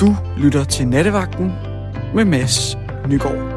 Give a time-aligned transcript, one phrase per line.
[0.00, 1.46] Du lytter til Nattevagten
[2.14, 2.76] med Mads
[3.08, 3.54] Nygaard.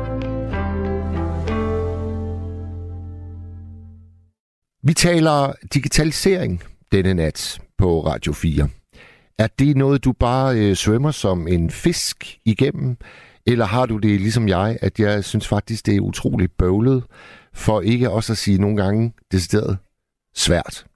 [4.84, 8.70] Vi taler digitalisering denne nat på Radio 4.
[9.38, 12.98] Er det noget, du bare øh, svømmer som en fisk igennem?
[13.46, 17.04] Eller har du det ligesom jeg, at jeg synes faktisk, det er utroligt bøvlet,
[17.54, 19.78] for ikke også at sige nogle gange decideret
[20.36, 20.87] svært?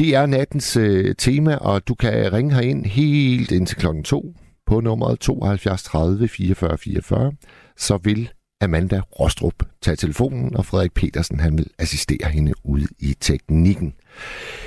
[0.00, 4.34] Det er nattens øh, tema, og du kan ringe herind helt indtil klokken 2
[4.66, 7.32] på nummeret 72 30 44 44.
[7.76, 8.30] Så vil
[8.60, 13.94] Amanda Rostrup tage telefonen, og Frederik Petersen han vil assistere hende ude i teknikken.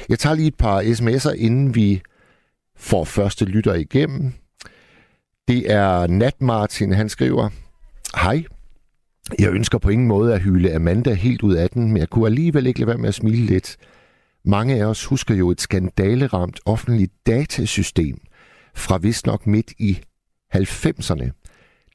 [0.10, 2.02] Jeg tager lige et par sms'er, inden vi
[2.78, 4.34] får første lytter igennem.
[5.48, 7.50] Det er Nat Martin, han skriver,
[8.16, 8.44] Hej,
[9.40, 12.26] jeg ønsker på ingen måde at hylde Amanda helt ud af den, men jeg kunne
[12.26, 13.78] alligevel ikke lade være med at smile lidt.
[14.46, 18.22] Mange af os husker jo et skandaleramt offentligt datasystem
[18.76, 20.00] fra vist nok midt i
[20.56, 21.30] 90'erne.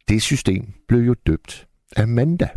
[0.09, 2.49] Det system blev jo døbt Amanda.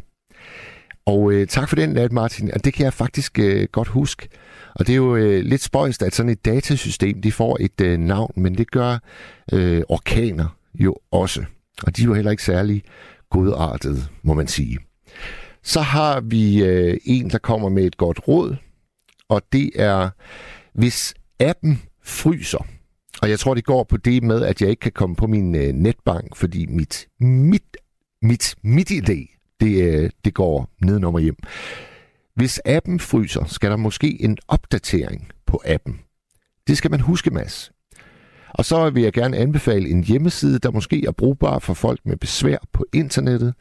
[1.06, 2.54] Og øh, tak for den, Nat Martin.
[2.54, 4.30] Og det kan jeg faktisk øh, godt huske.
[4.76, 8.00] Og det er jo øh, lidt spøjst, at sådan et datasystem, de får et øh,
[8.00, 9.00] navn, men det gør
[9.54, 11.44] øh, orkaner jo også.
[11.84, 12.84] Og de er jo heller ikke særlig
[13.30, 14.78] godartede, må man sige.
[15.64, 18.56] Så har vi øh, en, der kommer med et godt råd,
[19.32, 20.10] og det er,
[20.74, 22.68] hvis appen fryser,
[23.22, 25.56] og jeg tror, det går på det med, at jeg ikke kan komme på min
[25.56, 27.78] øh, netbank, fordi mit, mit,
[28.22, 31.36] mit, mit idé, det, øh, det går nedenom og hjem.
[32.36, 36.00] Hvis appen fryser, skal der måske en opdatering på appen.
[36.68, 37.72] Det skal man huske, Mads.
[38.50, 42.18] Og så vil jeg gerne anbefale en hjemmeside, der måske er brugbar for folk med
[42.18, 43.54] besvær på internettet.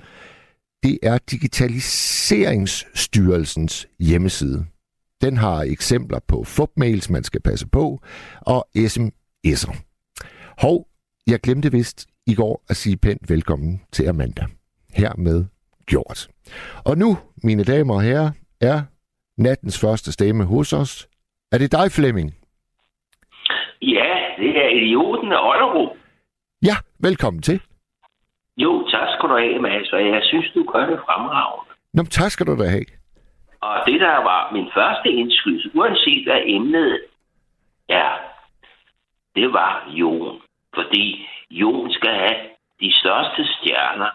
[0.83, 4.67] Det er Digitaliseringsstyrelsens hjemmeside.
[5.21, 8.01] Den har eksempler på fupmails, man skal passe på,
[8.47, 9.77] og sms'er.
[10.63, 10.87] Hov,
[11.27, 14.45] jeg glemte vist i går at sige pænt velkommen til Amanda.
[14.95, 15.45] Hermed
[15.87, 16.29] gjort.
[16.85, 18.31] Og nu, mine damer og herrer,
[18.61, 18.83] er
[19.39, 21.09] nattens første stemme hos os.
[21.53, 22.35] Er det dig, Flemming?
[23.83, 25.97] Ja, det er idioten af Ollerup.
[26.63, 27.61] Ja, velkommen til.
[28.57, 31.73] Jo, tak skal du have, Mads, og jeg synes, du gør det fremragende.
[31.95, 33.00] Nå, tak skal du da have.
[33.61, 37.05] Og det, der var min første indskydelse, uanset hvad emnet
[37.89, 38.19] er,
[39.35, 40.43] det var Jon.
[40.75, 42.37] Fordi Jon skal have
[42.81, 44.11] de største stjerner,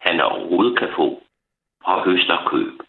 [0.00, 1.22] han overhovedet kan få
[1.82, 2.80] fra Høsterkøb.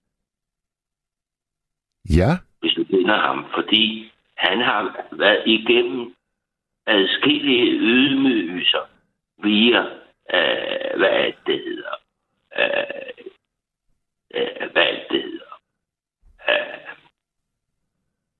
[2.09, 3.45] Ja, hvis du kender ham.
[3.53, 6.15] Fordi han har været igennem
[6.87, 8.85] adskillige ydmygelser
[9.37, 9.81] via,
[10.33, 11.95] øh, hvad det hedder,
[12.57, 13.25] øh,
[14.33, 15.48] øh, hvad det hedder,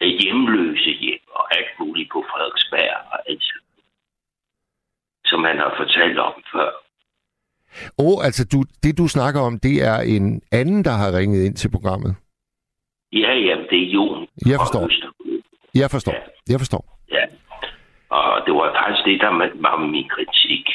[0.02, 3.44] øh, hjemløse hjem og alt muligt på Frederiksberg og alt
[5.30, 6.70] som han har fortalt om før.
[7.98, 11.56] Og altså, du, det du snakker om, det er en anden, der har ringet ind
[11.56, 12.16] til programmet.
[13.14, 14.28] Ja, jamen, det er Jon.
[14.46, 14.90] Jeg forstår.
[15.76, 16.14] Jeg forstår.
[16.14, 16.52] Ja.
[16.52, 16.84] Jeg forstår.
[17.12, 17.24] Ja.
[18.10, 19.32] Og det var faktisk det, der
[19.68, 20.66] var min kritik.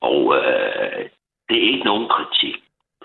[0.00, 1.08] Og øh,
[1.48, 2.56] det er ikke nogen kritik,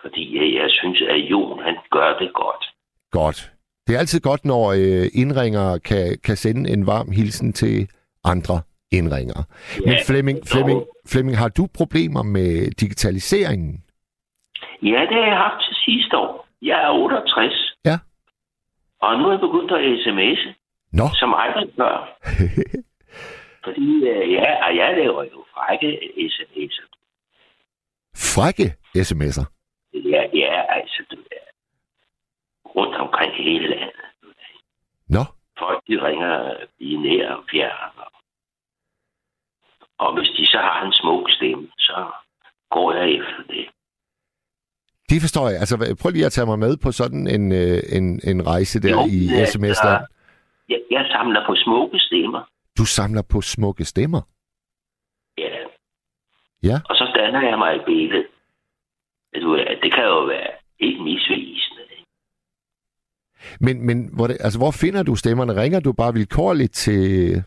[0.02, 2.64] fordi jeg, jeg synes, at Jon, han gør det godt.
[3.12, 3.52] Godt.
[3.88, 7.88] Det er altid godt, når øh, indringer kan, kan sende en varm hilsen til
[8.24, 8.62] andre
[8.92, 9.40] indringer.
[9.86, 13.84] Ja, Men Flemming, Flemming, Flemming, har du problemer med digitaliseringen?
[14.82, 16.48] Ja, det har jeg haft til sidste år.
[16.62, 17.76] Jeg er 68.
[17.86, 17.98] Ja.
[19.02, 20.50] Og nu er jeg begyndt at sms'e.
[20.94, 21.04] Nå.
[21.20, 21.96] Som aldrig før.
[23.66, 25.90] Fordi øh, ja, jeg laver jo frække
[26.34, 26.88] sms'er.
[28.34, 28.68] Frække
[28.98, 29.61] sms'er?
[30.14, 31.46] Ja, ja, altså du er
[32.76, 34.06] rundt omkring hele landet.
[35.10, 35.24] Nå.
[35.60, 36.36] Folk, de ringer
[36.80, 37.92] i nær og fjern.
[39.98, 42.12] Og hvis de så har en smuk stemme, så
[42.72, 43.66] går jeg efter det.
[45.10, 45.60] Det forstår jeg.
[45.60, 48.90] Altså, prøv lige at tage mig med på sådan en, øh, en, en rejse der
[48.90, 50.00] jo, i sms der.
[50.70, 52.42] Jeg, jeg samler på smukke stemmer.
[52.78, 54.22] Du samler på smukke stemmer?
[55.38, 55.54] Ja.
[56.64, 56.78] Ja.
[56.90, 58.26] Og så danner jeg mig et billede.
[59.36, 60.48] Du, det kan jo være
[60.82, 61.84] helt misvisende.
[61.92, 62.06] Ikke?
[63.60, 65.62] Men, men hvor, det, altså, hvor finder du stemmerne?
[65.62, 67.44] Ringer du bare vilkårligt til,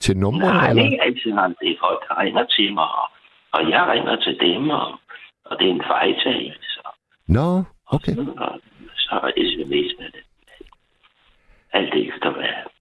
[0.00, 0.48] til numre?
[0.48, 0.84] Nej, eller?
[0.84, 1.30] ikke altid.
[1.60, 2.88] Det er folk, der ringer til mig,
[3.52, 4.98] og jeg ringer til dem, og,
[5.44, 6.80] og det er en fejltagelse.
[7.28, 8.16] Nå, okay.
[8.16, 8.50] Og så,
[8.96, 10.24] så sms'erne det.
[11.72, 12.75] Alt efter hvad.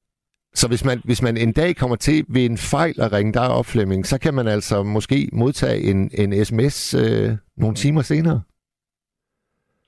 [0.62, 3.48] Så hvis man, hvis man en dag kommer til ved en fejl at ringe dig
[3.58, 8.42] op, Flemming, så kan man altså måske modtage en, en sms øh, nogle timer senere?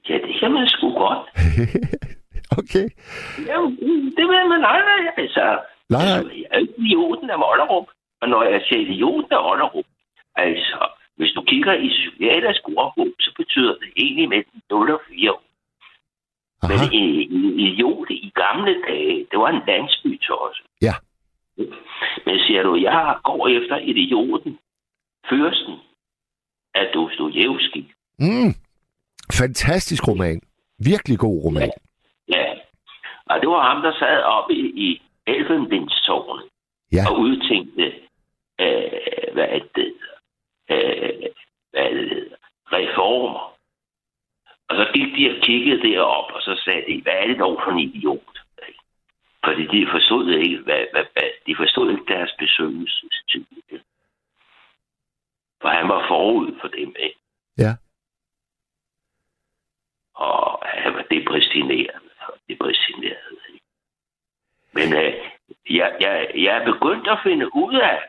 [0.10, 1.22] Ja, det kan man sgu godt.
[2.62, 2.88] okay.
[3.50, 3.58] Ja,
[4.18, 5.02] det vil man aldrig.
[5.18, 5.46] Altså,
[5.90, 6.22] Nej, nej.
[6.42, 7.88] jeg er idioten af Mollerup.
[8.22, 9.86] Og når jeg siger idioten af Ollerup,
[10.36, 10.80] altså,
[11.18, 15.44] hvis du kigger i psykiatrisk ordbog, så betyder det egentlig mellem 0 og 4 år.
[16.64, 16.74] Aha.
[16.74, 20.62] Men en en idiot i gamle dage, det var en landsby også.
[20.82, 20.94] Ja.
[22.26, 24.60] Men siger du, jeg går efter idioten,
[25.30, 25.76] fyrsten
[26.76, 27.92] af Dostojevski.
[28.20, 28.54] Mm.
[29.34, 30.42] Fantastisk roman.
[30.86, 31.72] Virkelig god roman.
[32.30, 32.46] Ja.
[33.26, 36.46] Og det var ham, der sad oppe i, i Elfenbindstårnet
[36.92, 37.04] Ja.
[37.10, 37.86] og udtænkte,
[38.62, 40.16] øh, hvad det hedder,
[40.72, 41.30] øh,
[41.72, 42.36] hvad det hedder,
[42.72, 43.47] reformer.
[44.70, 47.62] Og så gik de og kiggede derop, og så sagde de, hvad er det dog
[47.64, 48.38] for en idiot?
[49.46, 53.46] Fordi de forstod ikke, hvad, hvad, hvad, de forstod ikke deres besøgelsestid.
[55.62, 57.20] For han var forud for dem, ikke?
[57.58, 57.74] Ja.
[60.16, 62.02] Og han var depressioneret.
[62.50, 63.66] depressioneret ikke?
[64.74, 65.14] Men øh,
[65.70, 68.00] jeg, jeg, jeg er begyndt at finde ud af,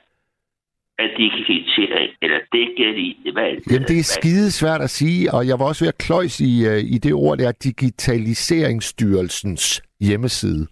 [0.98, 3.62] at digitalisering, eller det hvad er det?
[3.72, 6.52] Jamen, det er skide svært at sige, og jeg var også ved at kløjs i,
[6.70, 9.64] øh, i det ord, der er Digitaliseringsstyrelsens
[10.00, 10.62] hjemmeside.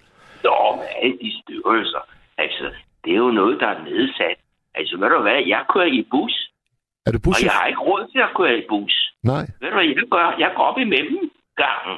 [0.45, 2.03] Nå, med alle de styrelser.
[2.39, 2.67] Altså,
[3.05, 4.39] det er jo noget, der er nedsat.
[4.75, 6.35] Altså, ved du hvad, jeg kører i bus,
[7.07, 7.45] Er du og busset?
[7.45, 8.95] jeg har ikke råd til at køre i bus.
[9.23, 9.45] Nej.
[9.61, 10.27] Ved du hvad jeg gør?
[10.39, 11.97] Jeg går op i mellemgangen.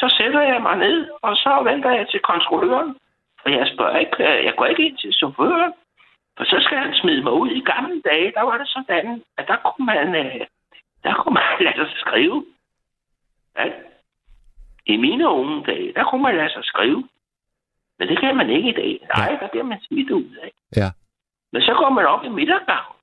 [0.00, 2.90] Så sætter jeg mig ned, og så venter jeg til kontrolløren.
[3.44, 4.16] Og jeg spørger ikke,
[4.48, 5.72] jeg går ikke ind til chaufføren.
[6.36, 7.48] For så skal han smide mig ud.
[7.50, 10.46] I gamle dage, der var det sådan, at der kunne man, øh,
[11.04, 12.44] der kunne man lade sig skrive.
[13.56, 13.64] Ja.
[14.86, 17.08] I mine unge dage, der kunne man lade sig skrive.
[17.98, 19.08] Men det kan man ikke i dag.
[19.16, 20.52] Nej, der bliver man smidt ud af.
[20.76, 20.90] Ja.
[21.52, 22.96] Men så går man op i midtergangen.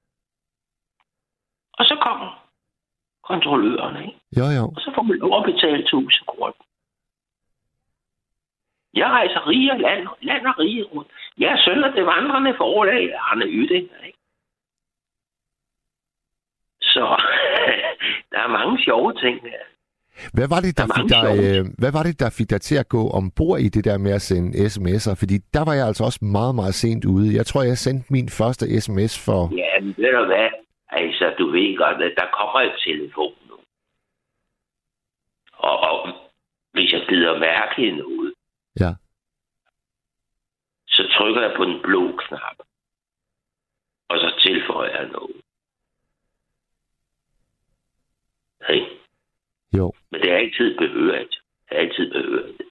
[1.73, 2.49] Og så kommer
[3.23, 4.19] kontrolløren, ikke?
[4.37, 4.63] Jo, jo.
[4.75, 6.53] Og så får man lov at betale 1000 kroner.
[8.94, 11.12] Jeg rejser rige og land, land og rige rundt.
[11.38, 13.89] Jeg er søn af det vandrende forlag Arne Ytting.
[14.06, 14.18] Ikke?
[16.81, 17.03] Så
[18.31, 19.63] der er mange sjove ting her.
[20.33, 22.62] Hvad var det, der Der er fik dig, øh, hvad var det, der fik dig
[22.62, 25.15] til at gå ombord i det der med at sende sms'er?
[25.21, 27.35] Fordi der var jeg altså også meget, meget sent ude.
[27.35, 29.42] Jeg tror, jeg sendte min første sms for...
[29.63, 30.50] Ja, men ved du hvad?
[30.89, 33.56] Altså, du ved godt, at der kommer et telefon nu.
[35.68, 35.95] Og, og
[36.74, 38.19] hvis jeg gider mærke noget,
[38.79, 38.93] Ja.
[40.87, 42.57] så trykker jeg på den blå knap.
[44.09, 45.35] Og så tilføjer jeg noget.
[48.67, 48.81] Hey.
[49.77, 49.93] Jo.
[50.11, 51.35] Men det er altid behørigt.
[51.69, 52.61] Det er altid behørigt.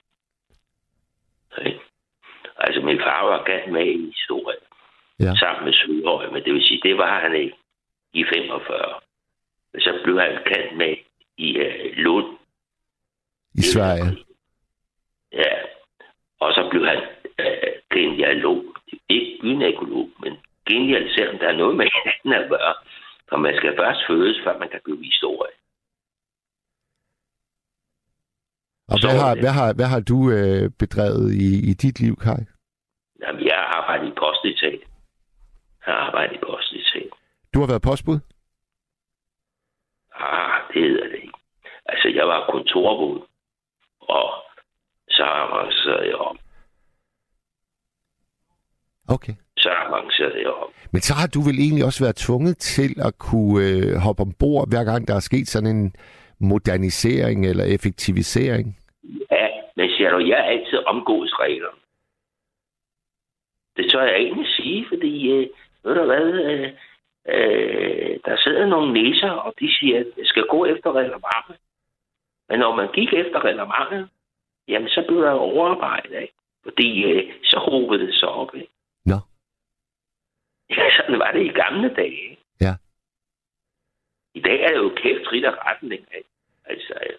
[1.59, 1.73] Hey.
[2.57, 4.63] Altså, min far var gerne med i historien.
[5.21, 5.35] Ja.
[5.35, 7.57] Sammen med Sydhøj, men det vil sige, det var han ikke
[8.13, 9.01] i 45.
[9.73, 10.97] Men så blev han kendt med
[11.37, 12.39] i uh, Lund.
[13.55, 14.28] I Sverige.
[16.41, 17.01] Og så blev han
[17.45, 18.65] uh, genialog.
[19.09, 20.33] Ikke gynekolog, men
[20.69, 22.75] genial, selvom der er noget med hinanden at gøre.
[23.29, 25.53] For man skal først fødes, før man kan blive historie.
[28.89, 29.43] Og Så hvad har, det.
[29.43, 32.43] hvad har, hvad har du øh, bedrevet i, i dit liv, Kai?
[33.23, 34.81] Jamen, jeg har arbejdet i postetat.
[35.87, 37.11] Jeg har arbejdet i postetat.
[37.55, 38.19] Du har været postbud?
[40.15, 41.39] Ah, det hedder det ikke.
[41.87, 43.21] Altså, jeg var kontorbud,
[44.01, 44.25] og
[45.19, 46.39] så avancerede jeg om.
[49.09, 49.35] Okay.
[49.57, 50.71] Så avancerede jeg om.
[50.93, 54.69] Men så har du vel egentlig også været tvunget til at kunne øh, hoppe ombord,
[54.69, 55.93] hver gang der er sket sådan en
[56.51, 58.67] modernisering eller effektivisering.
[59.31, 61.81] Ja, men siger du, jeg er altid omgås reglerne.
[63.77, 65.49] Det tør jeg egentlig sige, fordi, øh,
[65.85, 66.71] ved du hvad, øh,
[67.35, 71.57] øh, der sidder nogle næser, og de siger, at jeg skal gå efter reglementet.
[72.49, 74.09] Men når man gik efter reglementet,
[74.69, 76.35] jamen så blev der overarbejde, ikke?
[76.63, 78.73] Fordi øh, så hobede det sig op, ikke?
[79.05, 79.19] Nå.
[80.71, 82.43] Ja, sådan var det i gamle dage, ikke?
[82.61, 82.75] Ja.
[84.35, 86.29] I dag er det jo kæft rit og retning, ikke?
[86.65, 87.17] Altså, øh,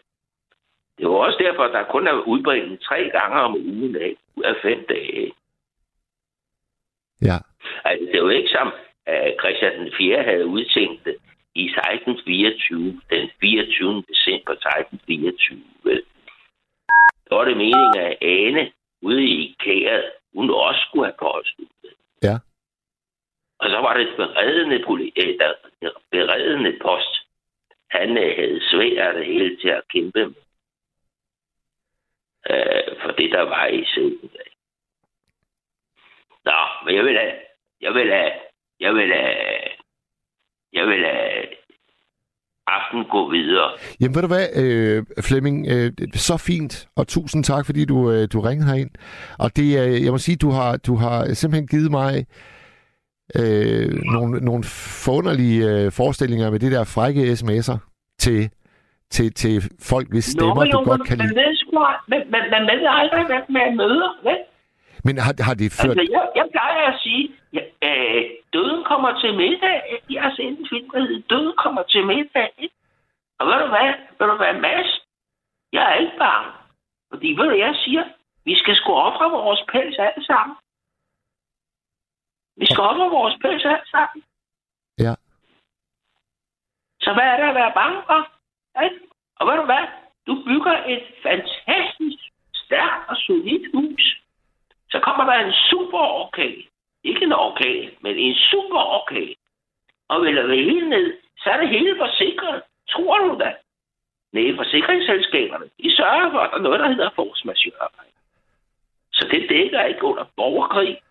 [0.97, 4.21] det var også derfor, at der kun er udbredt tre gange om ugen, ikke?
[4.35, 5.35] Ud af fem dage, ikke?
[7.21, 7.37] Ja.
[7.85, 8.73] Altså, det jo ikke som
[9.05, 10.23] at Christian den 4.
[10.23, 11.15] havde udtænkt det
[11.55, 14.03] i 1624, den 24.
[14.09, 15.59] december 1624.
[15.83, 16.03] Vel?
[17.29, 18.71] Der var det meningen, at Ane
[19.01, 21.67] ude i kæret, hun også skulle have postet.
[22.23, 22.35] Ja.
[23.59, 24.75] Og så var det et beredende,
[25.17, 25.53] øh, der,
[26.11, 27.13] beredende post.
[27.89, 30.35] Han øh, havde svært det hele til at kæmpe med.
[32.49, 34.31] Øh, for det, der var i siden.
[36.45, 37.35] Nå, men jeg vil have,
[37.81, 38.31] jeg vil have,
[38.79, 39.59] jeg vil have,
[40.73, 41.47] jeg vil have
[42.77, 43.69] aften gå videre.
[43.99, 48.27] Jamen ved du hvad, øh, Flemming, øh, så fint, og tusind tak, fordi du, øh,
[48.33, 48.89] du ringede herind.
[49.39, 52.25] Og det, øh, jeg må sige, du har, du har simpelthen givet mig
[53.39, 54.63] øh, nogle, nogle
[55.05, 57.77] forunderlige øh, forestillinger med de der frække sms'er
[58.19, 58.49] til,
[59.11, 61.33] til, til folk, hvis stemmer Nå, jo, du godt kan lide.
[62.07, 64.39] Men, men, man ved aldrig, hvad man møder, vel?
[65.05, 65.97] Men har, har det ført...
[65.97, 69.77] Altså, jeg, jeg plejer at sige, ja, øh, døden kommer til middag.
[70.09, 72.51] Jeg har set en film, der hedder Døden kommer til middag.
[73.39, 73.89] Og ved du hvad?
[74.19, 74.89] Ved du hvad, Mads?
[75.73, 76.51] Jeg er ikke bange.
[77.11, 78.03] Fordi ved du, jeg siger,
[78.45, 80.55] vi skal sgu ofre vores pels alle sammen.
[82.57, 84.23] Vi skal ofre vores pels alle sammen.
[85.05, 85.13] Ja.
[87.01, 88.21] Så hvad er der at være bange for?
[88.83, 88.99] Ikke?
[89.35, 89.85] Og ved du hvad?
[90.27, 94.03] Du bygger et fantastisk, stærkt og solidt hus.
[94.91, 96.55] Så kommer der en super orkan.
[97.03, 99.35] Ikke en orkan, men en super orkan.
[100.09, 102.61] Og vil det hele ned, så er det hele forsikret.
[102.89, 103.53] Tror du da?
[104.33, 107.89] Nej, forsikringsselskaberne, de sørger for, at der er noget, der hedder force majeure.
[109.13, 111.01] Så det dækker ikke under borgerkrig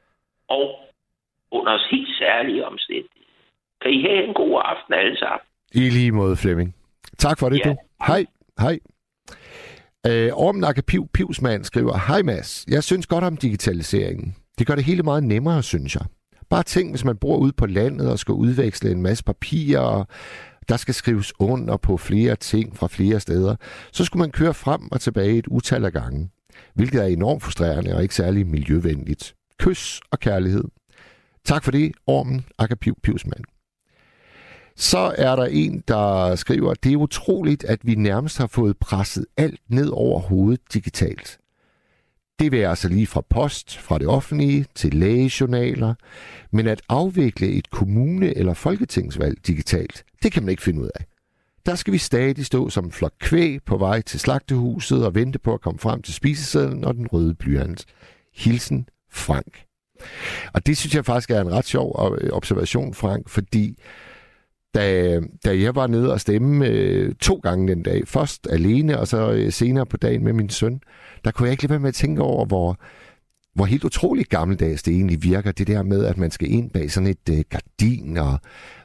[0.49, 0.81] og
[1.51, 3.33] under helt særlige omstændigheder.
[3.81, 5.47] Kan I have en god aften alle sammen?
[5.75, 6.75] I lige måde, Flemming.
[7.19, 7.71] Tak for det, ja.
[7.71, 7.77] du.
[8.07, 8.27] Hej.
[8.59, 8.79] Hej.
[10.07, 14.37] Øh, Ormen Piv Pivsmand skriver, Hej Mads, jeg synes godt om digitaliseringen.
[14.59, 16.05] Det gør det hele meget nemmere, synes jeg.
[16.51, 20.07] Bare tænk, hvis man bor ude på landet og skal udveksle en masse papirer, og
[20.69, 23.57] der skal skrives under på flere ting fra flere steder,
[23.93, 26.31] så skulle man køre frem og tilbage et utal af gange,
[26.75, 29.35] hvilket er enormt frustrerende og ikke særlig miljøvenligt.
[29.59, 30.65] Kys og kærlighed.
[31.45, 33.45] Tak for det, Ormen Akapiv Pivsmand.
[34.81, 39.27] Så er der en, der skriver, det er utroligt, at vi nærmest har fået presset
[39.37, 41.39] alt ned over hovedet digitalt.
[42.39, 45.95] Det vil altså lige fra post, fra det offentlige til lægejournaler.
[46.51, 51.05] Men at afvikle et kommune- eller folketingsvalg digitalt, det kan man ikke finde ud af.
[51.67, 55.39] Der skal vi stadig stå som en flok kvæg på vej til slagtehuset og vente
[55.39, 57.85] på at komme frem til spisesedlen og den røde blyant.
[58.35, 59.65] Hilsen Frank.
[60.53, 63.79] Og det synes jeg faktisk er en ret sjov øh, observation, Frank, fordi
[64.79, 69.09] da, da jeg var nede og stemme øh, to gange den dag, først alene, og
[69.09, 70.81] så øh, senere på dagen med min søn,
[71.25, 72.77] der kunne jeg ikke lade være med at tænke over, hvor,
[73.55, 76.91] hvor helt utroligt gammeldags det egentlig virker, det der med, at man skal ind bag
[76.91, 78.39] sådan et øh, gardin, og,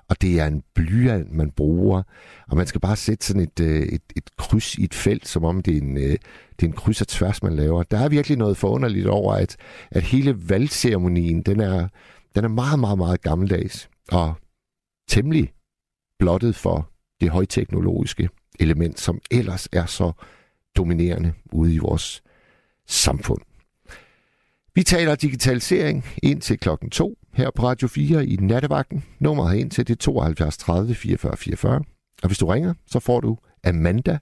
[0.10, 2.04] og det er en blyant, man bruger,
[2.48, 5.44] og man skal bare sætte sådan et, øh, et, et kryds i et felt, som
[5.44, 6.18] om det er en, øh,
[6.60, 7.84] det er en kryds og tværs, man laver.
[7.84, 9.56] Der er virkelig noget forunderligt over, at,
[9.92, 11.88] at hele valgceremonien, den er,
[12.36, 14.34] den er meget, meget, meget gammeldags, og
[15.10, 15.54] temmelig
[16.24, 16.90] blottet for
[17.22, 20.12] det højteknologiske element, som ellers er så
[20.78, 22.24] dominerende ude i vores
[22.88, 23.42] samfund.
[24.76, 29.04] Vi taler digitalisering ind til klokken 2 her på Radio 4 i nattevagten.
[29.20, 31.82] Nummeret ind til det 72 30 44 44.
[32.24, 34.18] Og hvis du ringer, så får du Amanda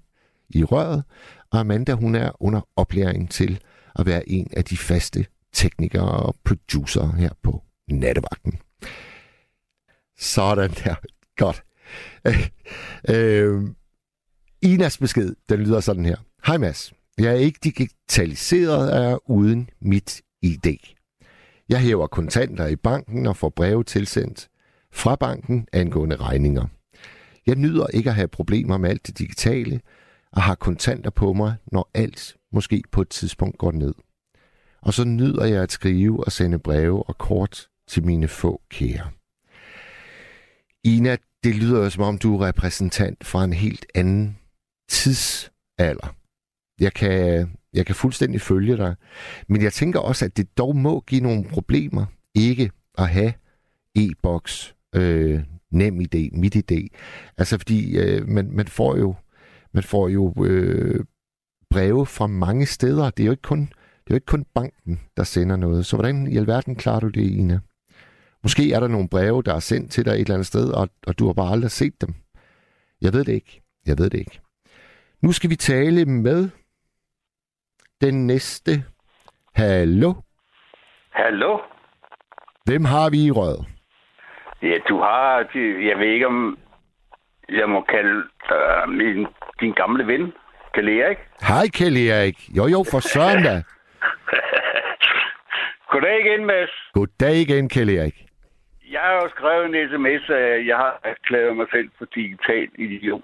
[0.49, 1.03] i røret.
[1.51, 3.59] Og Amanda, hun er under oplæring til
[3.95, 8.59] at være en af de faste teknikere og producer her på nattevagten.
[10.17, 10.95] Sådan der.
[11.37, 11.63] Godt.
[12.27, 12.49] Øh,
[13.09, 13.63] øh,
[14.61, 16.15] Inas besked, den lyder sådan her.
[16.45, 20.77] Hej Mads, jeg er ikke digitaliseret af uden mit ID.
[21.69, 24.49] Jeg hæver kontanter i banken og får breve tilsendt
[24.93, 26.65] fra banken angående regninger.
[27.47, 29.81] Jeg nyder ikke at have problemer med alt det digitale,
[30.31, 33.93] og har kontanter på mig, når alt måske på et tidspunkt går ned.
[34.81, 39.09] Og så nyder jeg at skrive og sende breve og kort til mine få kære.
[40.83, 44.37] Ina, det lyder jo som om, du er repræsentant fra en helt anden
[44.89, 46.15] tidsalder.
[46.79, 48.95] Jeg kan, jeg kan fuldstændig følge dig.
[49.47, 52.05] Men jeg tænker også, at det dog må give nogle problemer
[52.35, 53.33] ikke at have
[53.95, 56.87] e-boks, øh, nem idé, mit idé.
[57.37, 59.15] Altså fordi øh, man, man får jo,
[59.73, 61.05] man får jo øh,
[61.69, 63.09] breve fra mange steder.
[63.09, 65.85] Det er jo ikke kun, det er jo ikke kun banken, der sender noget.
[65.85, 67.59] Så hvordan i alverden klarer du det, Ina?
[68.43, 70.89] Måske er der nogle breve, der er sendt til dig et eller andet sted, og,
[71.07, 72.13] og du har bare aldrig set dem.
[73.01, 73.61] Jeg ved det ikke.
[73.85, 74.39] Jeg ved det ikke.
[75.21, 76.49] Nu skal vi tale med
[78.01, 78.71] den næste.
[79.55, 80.13] Hallo?
[81.09, 81.59] Hallo?
[82.65, 83.57] Hvem har vi i rød?
[84.61, 85.47] Ja, du har...
[85.89, 86.57] Jeg ved ikke, om
[87.49, 88.23] jeg må kalde
[88.55, 89.27] uh, min,
[89.59, 90.33] din gamle ven,
[90.73, 91.17] Kjell Erik.
[91.41, 92.37] Hej, Kjell Erik.
[92.57, 93.61] Jo, jo, for søren da.
[95.91, 96.69] Goddag igen, Mads.
[96.93, 98.30] Goddag igen, Kjell Erik.
[98.91, 103.21] Jeg har jo skrevet en sms, at jeg har erklæret mig selv for digital idiot.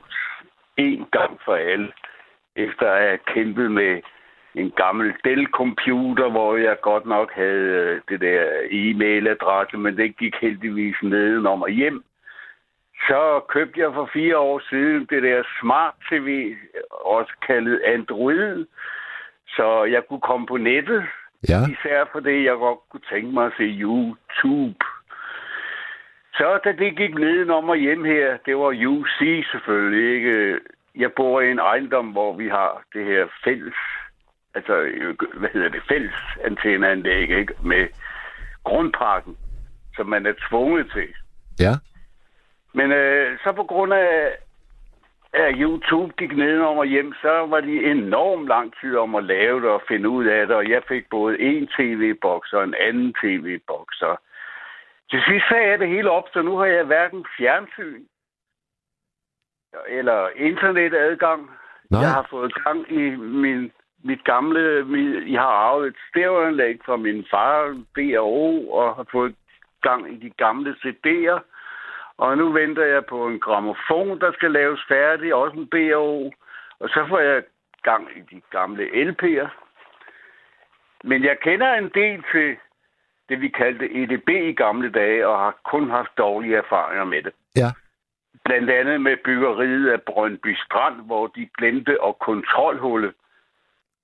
[0.78, 1.92] En gang for alle.
[2.56, 4.02] Efter at have kæmpet med
[4.56, 10.36] en gammel Dell-computer, hvor jeg godt nok havde øh, det der e-mailadresse, men det gik
[10.42, 12.04] heldigvis nedenom og hjem.
[13.08, 16.56] Så købte jeg for fire år siden det der Smart TV,
[16.92, 18.66] også kaldet Android,
[19.48, 21.04] så jeg kunne komme på nettet.
[21.50, 21.60] Ja.
[21.72, 24.86] Især fordi jeg godt kunne tænke mig at se YouTube.
[26.38, 30.60] Så da det gik nedenom og hjem her, det var UC selvfølgelig, ikke?
[30.96, 33.76] Jeg bor i en ejendom, hvor vi har det her fælles,
[34.54, 34.74] altså,
[35.34, 37.54] hvad hedder det, fælles antenneanlæg, ikke?
[37.64, 37.88] Med
[38.64, 39.38] grundparken,
[39.96, 41.10] som man er tvunget til.
[41.60, 41.74] Ja.
[42.74, 44.32] Men øh, så på grund af,
[45.34, 49.62] at YouTube gik nedenom og hjem, så var de enormt lang tid om at lave
[49.62, 53.14] det og finde ud af det, og jeg fik både en tv-boks og en anden
[53.22, 54.20] tv-boks, og
[55.10, 58.04] til sidst sagde jeg det hele op, så nu har jeg hverken fjernsyn
[59.88, 61.52] eller internetadgang.
[61.90, 62.02] Nej.
[62.02, 63.72] Jeg har fået gang i min,
[64.04, 64.86] mit gamle...
[64.86, 69.36] Mit, jeg har arvet et stereoanlæg fra min far, B&O, og har fået
[69.82, 71.40] gang i de gamle CD'er.
[72.18, 76.32] Og nu venter jeg på en gramofon, der skal laves færdig, også en B&O.
[76.80, 77.44] Og så får jeg
[77.84, 79.50] gang i de gamle LP'er.
[81.04, 82.58] Men jeg kender en del til
[83.30, 87.34] det, vi kaldte EDB i gamle dage, og har kun haft dårlige erfaringer med det.
[87.56, 87.72] Ja.
[88.46, 93.14] Blandt andet med byggeriet af Brøndby Strand, hvor de glemte at kontrolhulle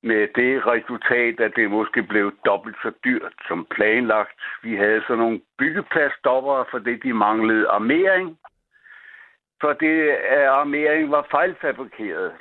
[0.04, 4.42] med det resultat, at det måske blev dobbelt så dyrt som planlagt.
[4.64, 8.38] Vi havde sådan nogle byggepladsstopper, fordi de manglede armering.
[9.62, 12.32] For det at armering var fejlfabrikeret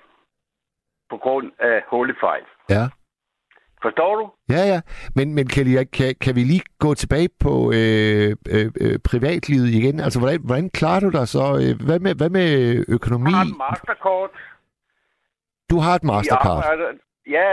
[1.10, 2.44] på grund af hullefejl.
[2.70, 2.84] Ja.
[3.82, 4.24] Forstår du?
[4.54, 4.80] Ja, ja.
[5.16, 10.00] Men, men Kelly, kan, kan vi lige gå tilbage på øh, øh, øh, privatlivet igen?
[10.00, 11.44] Altså, hvordan, hvordan klarer du dig så?
[11.62, 12.48] Øh, Hvad med, hvad med
[12.88, 13.30] økonomi?
[13.30, 14.30] Jeg har et masterkort.
[15.70, 16.56] Du har et Jeg mastercard.
[16.64, 16.88] arbejder,
[17.36, 17.46] ja,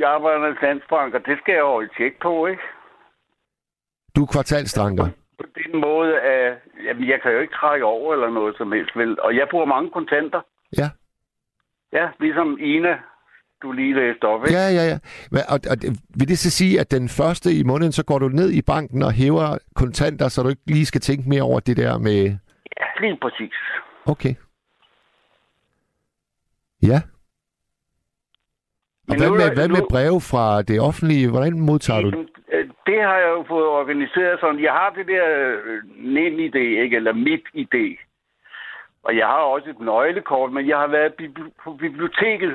[0.00, 2.62] jeg arbejder i Landsbank, og det skal jeg holde tjek på, ikke?
[4.16, 5.06] Du er kvartalstranker.
[5.38, 8.96] På den måde, at jamen, jeg kan jo ikke trække over eller noget som helst,
[8.96, 9.20] vel?
[9.20, 10.40] Og jeg bruger mange kontanter.
[10.80, 10.88] Ja.
[11.92, 12.94] Ja, ligesom Ina,
[13.64, 14.58] du lige læste op, ikke?
[14.58, 14.98] Ja, ja, ja.
[15.54, 15.76] Og, og
[16.18, 19.02] vil det så sige, at den første i måneden, så går du ned i banken
[19.02, 22.20] og hæver kontanter, så du ikke lige skal tænke mere over det der med...
[22.80, 23.54] ja lige præcis.
[24.06, 24.34] Okay.
[26.82, 27.00] Ja.
[29.08, 31.30] Og Men hvad nu med, hvad med nu- breve fra det offentlige?
[31.30, 32.28] Hvordan modtager du det?
[32.52, 34.62] Øh, Det har jeg jo fået organiseret sådan.
[34.62, 35.26] Jeg har det der
[35.64, 35.78] øh,
[36.16, 36.96] nem-idé, ikke?
[36.96, 37.86] Eller mit idé.
[39.06, 41.12] Og jeg har også et nøglekort, men jeg har været
[41.64, 42.54] på biblioteket.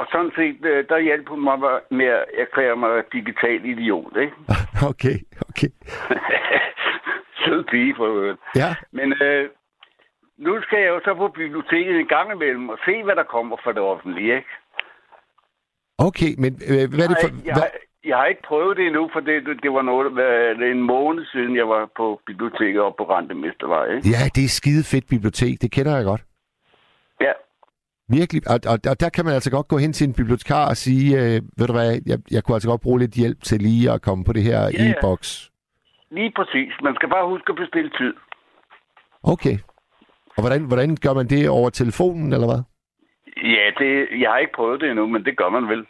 [0.00, 1.58] Og sådan set, øh, der hjalp hun mig
[1.90, 4.34] med at erklære mig digital idiot, ikke?
[4.90, 5.16] Okay,
[5.48, 5.70] okay.
[7.44, 8.40] Sød pige for øvrigt.
[8.56, 9.48] Ja, Men øh,
[10.38, 13.56] nu skal jeg jo så på biblioteket en gang imellem og se, hvad der kommer
[13.64, 14.48] fra det offentlige, ikke?
[15.98, 16.30] okay.
[16.38, 17.28] Men øh, hvad er det for...
[17.28, 20.16] jeg, jeg, Hvad, har- jeg har ikke prøvet det endnu, for det, det var noget,
[20.58, 23.86] det er en måned siden, jeg var på biblioteket oppe på Randemestervej.
[23.94, 24.08] Ikke?
[24.14, 25.54] ja, det er skide fedt bibliotek.
[25.62, 26.22] Det kender jeg godt.
[27.20, 27.32] Ja.
[28.18, 28.42] Virkelig.
[28.52, 31.06] Og, og, og der kan man altså godt gå hen til en bibliotekar og sige,
[31.20, 34.02] øh, ved du hvad, jeg, jeg kunne altså godt bruge lidt hjælp til lige at
[34.02, 35.50] komme på det her Ja, e-boks.
[36.10, 36.72] Lige præcis.
[36.82, 38.14] Man skal bare huske at bestille tid.
[39.22, 39.56] Okay.
[40.36, 42.62] Og hvordan, hvordan gør man det over telefonen, eller hvad?
[43.54, 45.86] Ja, det, jeg har ikke prøvet det endnu, men det gør man vel.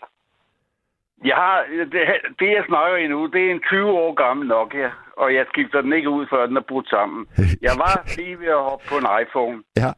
[1.24, 2.00] Jeg har, det,
[2.40, 5.80] det jeg snakker i nu, det er en 20 år gammel Nokia, og jeg skifter
[5.80, 7.26] den ikke ud, før den er brudt sammen.
[7.66, 9.92] Jeg var lige ved at hoppe på en iPhone, Ja.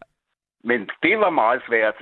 [0.65, 1.95] Men det var meget svært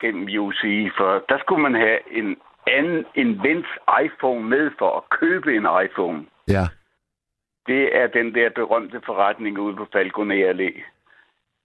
[0.00, 0.62] gennem UC,
[0.96, 3.66] for der skulle man have en anden, en vens
[4.04, 6.26] iPhone med for at købe en iPhone.
[6.48, 6.64] Ja.
[7.66, 10.82] Det er den der berømte forretning ude på Falconer Allé,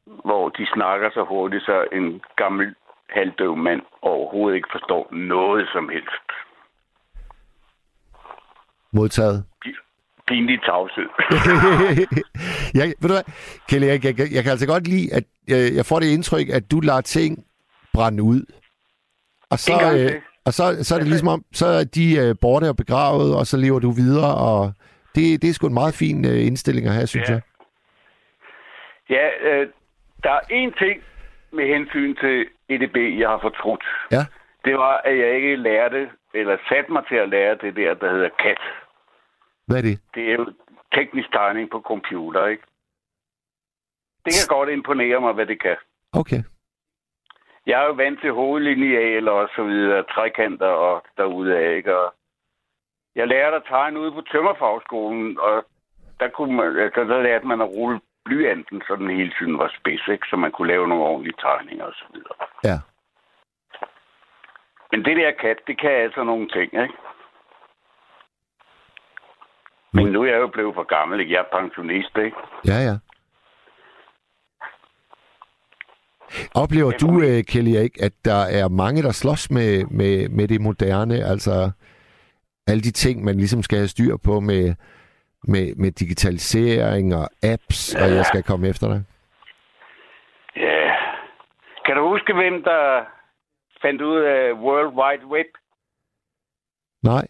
[0.06, 2.76] hvor de snakker så hurtigt, så en gammel
[3.10, 6.28] halvdøv mand overhovedet ikke forstår noget som helst.
[8.92, 9.46] Modtaget.
[10.28, 11.10] Pinlig tavshed.
[12.80, 13.24] jeg, ved du hvad,
[13.70, 16.72] Kelly, jeg, jeg, jeg kan altså godt lide, at jeg, jeg får det indtryk, at
[16.72, 17.46] du lader ting
[17.94, 18.42] brænde ud.
[19.52, 22.70] Og så, øh, og så, så er det ligesom om, så er de øh, borte
[22.70, 24.74] og begravet, og så lever du videre, og
[25.16, 27.34] det, det er sgu en meget fin øh, indstilling at have, synes Ja.
[27.34, 27.42] jeg.
[29.10, 29.68] ja, øh,
[30.24, 31.02] der er én ting
[31.54, 33.84] med hensyn til EDB, jeg har fortrudt.
[34.12, 34.24] Ja.
[34.66, 38.12] Det var, at jeg ikke lærte, eller satte mig til at lære det der, der
[38.12, 38.62] hedder CAT.
[39.68, 40.00] Hvad er det?
[40.16, 40.54] Det er jo
[40.94, 42.64] teknisk tegning på computer, ikke?
[44.26, 45.78] Det kan godt imponere mig, hvad det kan.
[46.14, 46.44] Okay.
[47.66, 51.98] Jeg er jo vant til hovedlinealer og så videre, trekanter og derude af, ikke?
[51.98, 52.14] Og
[53.16, 55.66] jeg lærte at tegne ude på tømmerfagskolen, og
[56.20, 59.74] der, kunne man, altså, der lærte man at rulle blyanten, så den hele tiden var
[59.80, 60.28] spids, ikke?
[60.30, 62.36] Så man kunne lave nogle ordentlige tegninger og så videre.
[62.64, 62.78] Ja.
[64.92, 66.94] Men det der kat, det kan altså nogle ting, ikke?
[69.94, 71.34] Men nu er jeg jo blevet for gammel, ikke?
[71.34, 72.38] Jeg er pensionist, ikke?
[72.68, 72.96] Ja, ja.
[76.56, 80.48] Oplever du, må øh, Kelly, ikke, at der er mange, der slås med, med, med
[80.48, 81.16] det moderne?
[81.16, 81.72] Altså
[82.68, 84.76] alle de ting, man ligesom skal have styr på med,
[85.44, 88.04] med, med digitalisering og apps, ja.
[88.04, 89.04] og jeg skal komme efter dig.
[90.56, 90.94] Ja.
[91.86, 93.06] Kan du huske, hvem der
[93.82, 95.48] fandt ud af World Wide Web?
[97.04, 97.28] Nej.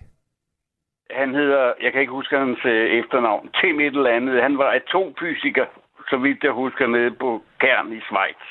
[1.16, 4.42] Han hedder, jeg kan ikke huske hans øh, efternavn, Tim et eller andet.
[4.42, 5.66] Han var atomfysiker,
[6.10, 8.44] så vidt jeg husker, nede på Kern i Schweiz.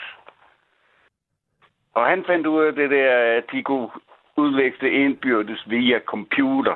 [1.94, 3.88] Og han fandt ud af det der, at de kunne
[4.36, 6.74] udveksle indbyrdes via computer.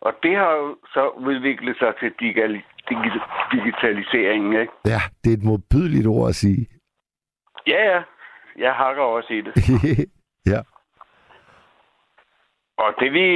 [0.00, 2.62] Og det har jo så udviklet sig til digital,
[3.52, 4.72] digitaliseringen, ikke?
[4.86, 6.66] Ja, det er et modbydeligt ord at sige.
[7.66, 8.02] Ja, ja.
[8.58, 9.52] Jeg hakker også i det.
[10.52, 10.60] ja.
[12.84, 13.28] Og det, vi,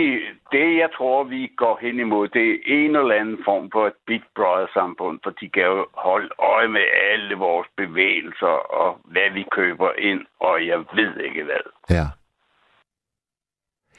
[0.55, 3.99] det, jeg tror, vi går hen imod, det er en eller anden form for et
[4.07, 9.45] Big Brother-samfund, for de kan jo holde øje med alle vores bevægelser og hvad vi
[9.59, 11.65] køber ind, og jeg ved ikke hvad.
[11.99, 12.07] Ja.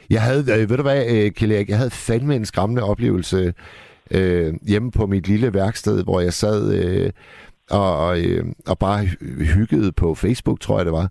[0.10, 3.54] Jeg havde, øh, ved du hvad, øh, Kjell jeg havde fandme en skræmmende oplevelse
[4.18, 7.12] øh, hjemme på mit lille værksted, hvor jeg sad øh,
[7.72, 9.06] og, og, øh, og bare
[9.56, 11.10] hyggede på Facebook, tror jeg det var.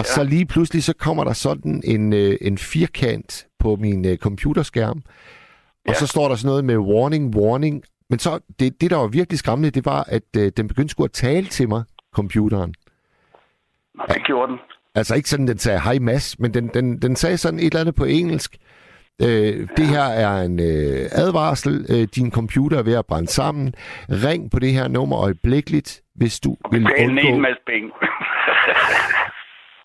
[0.00, 0.12] Og ja.
[0.14, 5.02] så lige pludselig, så kommer der sådan en, øh, en firkant på min øh, computerskærm,
[5.86, 5.94] og ja.
[5.94, 7.82] så står der sådan noget med warning, warning.
[8.10, 11.04] Men så, det, det der var virkelig skræmmende, det var, at øh, den begyndte sgu
[11.04, 11.82] at tale til mig,
[12.14, 12.74] computeren.
[13.94, 14.60] Nå, det gjorde den.
[14.94, 17.80] Altså ikke sådan, den sagde hej Mads, men den, den, den sagde sådan et eller
[17.80, 18.56] andet på engelsk.
[19.22, 19.68] Øh.
[19.76, 21.86] Det her er en øh, advarsel.
[21.90, 23.74] Øh, din computer er ved at brænde sammen.
[24.08, 27.28] Ring på det her nummer øjeblikkeligt, hvis du vil undgå...
[27.28, 27.90] en masse penge.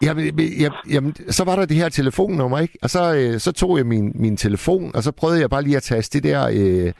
[0.02, 2.78] Jamen, jamen, jamen, så var der det her telefonnummer, ikke?
[2.84, 5.78] Og så, øh, så tog jeg min, min telefon, og så prøvede jeg bare lige
[5.78, 6.48] at taste det der...
[6.48, 6.94] Øh,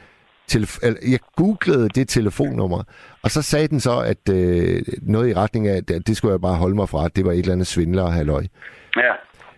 [0.52, 2.82] telef- jeg googlede det telefonnummer,
[3.22, 6.40] og så sagde den så, at øh, noget i retning af, at det skulle jeg
[6.40, 8.44] bare holde mig fra, at det var et eller andet svindler halløj.
[8.96, 9.12] Ja.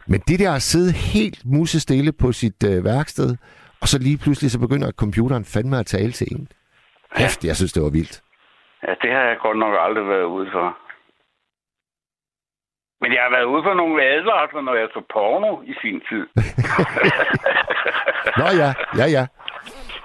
[0.07, 3.37] Men det der at sidde helt musestille på sit øh, værksted,
[3.81, 6.49] og så lige pludselig så begynder computeren fandme at tale til en.
[7.17, 8.23] Hæft, jeg synes, det var vildt.
[8.83, 10.77] Ja, det har jeg godt nok aldrig været ude for.
[13.01, 16.25] Men jeg har været ude for nogle advarsler, når jeg så porno i sin tid.
[18.41, 19.25] Nå ja, ja, ja.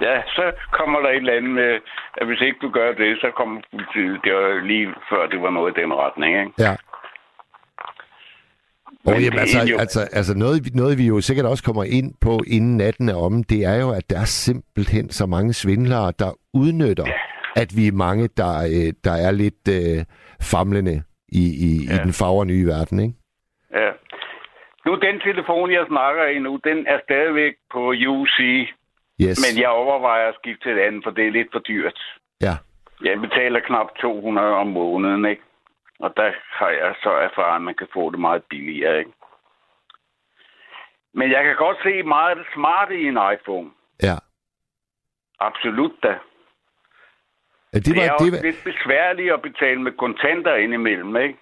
[0.02, 1.72] Ja, så kommer der et eller andet med,
[2.20, 4.20] at hvis ikke du gør det, så kommer politiet.
[4.24, 6.54] Det var lige før, det var noget i den retning, ikke?
[6.60, 6.76] Ja.
[9.06, 9.78] Og jamen, altså, jo...
[9.78, 13.44] altså, altså noget, noget, vi jo sikkert også kommer ind på, inden natten er om,
[13.44, 17.62] det er jo, at der er simpelthen så mange svindlere, der udnytter, ja.
[17.62, 20.06] at vi er mange, der, øh, der er lidt øh,
[20.42, 21.04] famlende
[21.42, 21.96] i, i, ja.
[21.96, 23.16] i den fagre nye verden, ikke?
[23.82, 23.92] Ja.
[24.86, 28.40] Nu, den telefon, jeg snakker i nu, den er stadigvæk på UC.
[29.22, 29.38] Yes.
[29.44, 32.00] Men jeg overvejer at skifte til et andet, for det er lidt for dyrt.
[32.42, 32.56] Ja.
[33.04, 35.42] Jeg betaler knap 200 om måneden, ikke?
[36.00, 39.12] Og der har jeg så erfaret, at man kan få det meget billigere, ikke?
[41.14, 43.70] Men jeg kan godt se meget smarte i en iPhone.
[44.04, 44.18] Ja.
[45.40, 46.14] Absolut da.
[47.74, 48.42] Det, var, det er det var...
[48.42, 51.38] lidt besværligt at betale med kontanter indimellem, ikke?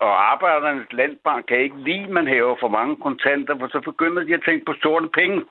[0.00, 4.22] Og Arbejdernes Landbank kan ikke lide, at man hæver for mange kontanter, for så begynder
[4.24, 5.44] de at tænke på sorte penge.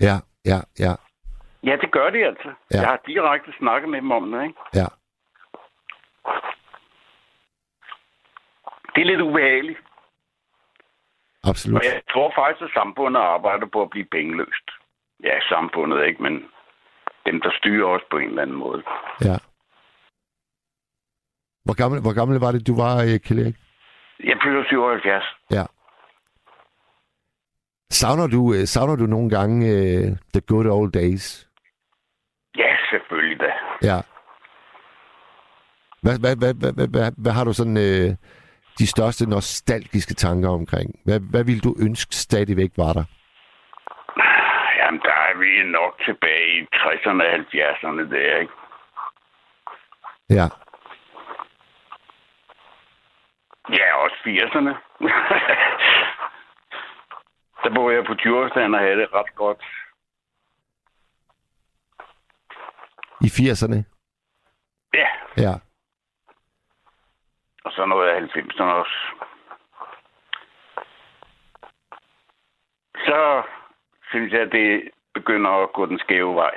[0.00, 0.92] Ja, ja, ja.
[1.64, 2.48] Ja, det gør de altså.
[2.48, 2.80] Ja.
[2.80, 4.58] Jeg har direkte snakket med dem om det, ikke?
[4.74, 4.86] Ja.
[8.94, 9.78] Det er lidt ubehageligt.
[11.44, 11.78] Absolut.
[11.78, 14.70] Og jeg tror faktisk, at samfundet arbejder på at blive pengeløst.
[15.22, 16.48] Ja, samfundet ikke, men
[17.26, 18.82] dem, der styrer os på en eller anden måde.
[19.20, 19.36] Ja.
[21.64, 23.56] Hvor gammel, hvor gammel var det, du var, øh, Kjell Erik?
[24.24, 25.24] Jeg blev 77.
[25.50, 25.64] Ja.
[27.90, 31.48] Savner du, øh, savner du nogle gange uh, the good old days?
[32.56, 33.50] Ja, selvfølgelig da.
[33.82, 34.00] Ja.
[36.02, 38.16] Hvad, hvad, hvad, hvad, hvad, hvad, hvad har du sådan uh,
[38.78, 40.90] de største nostalgiske tanker omkring?
[41.04, 43.04] Hvad, hvad vil du ønske stadigvæk var der?
[44.84, 48.52] Jamen, der er vi nok tilbage i 60'erne og 70'erne der, ikke?
[50.30, 50.48] Ja.
[53.68, 54.74] Ja, også 80'erne.
[57.64, 59.64] der boede jeg på Djursland og havde det ret godt.
[63.20, 63.82] I 80'erne?
[64.94, 65.08] Ja.
[65.36, 65.54] Ja.
[67.64, 68.98] Og så noget af 90'erne også.
[72.94, 73.42] Så
[74.14, 74.68] synes jeg, at det
[75.14, 76.54] begynder at gå den skæve vej.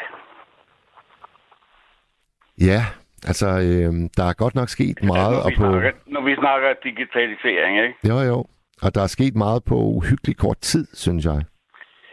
[2.70, 2.82] Ja,
[3.30, 5.36] altså, øh, der er godt nok sket meget.
[5.38, 5.72] Ja, når, vi på...
[5.72, 7.96] snakker, når vi snakker digitalisering, ikke?
[8.10, 8.38] Jo, jo.
[8.84, 11.40] Og der er sket meget på uhyggelig kort tid, synes jeg.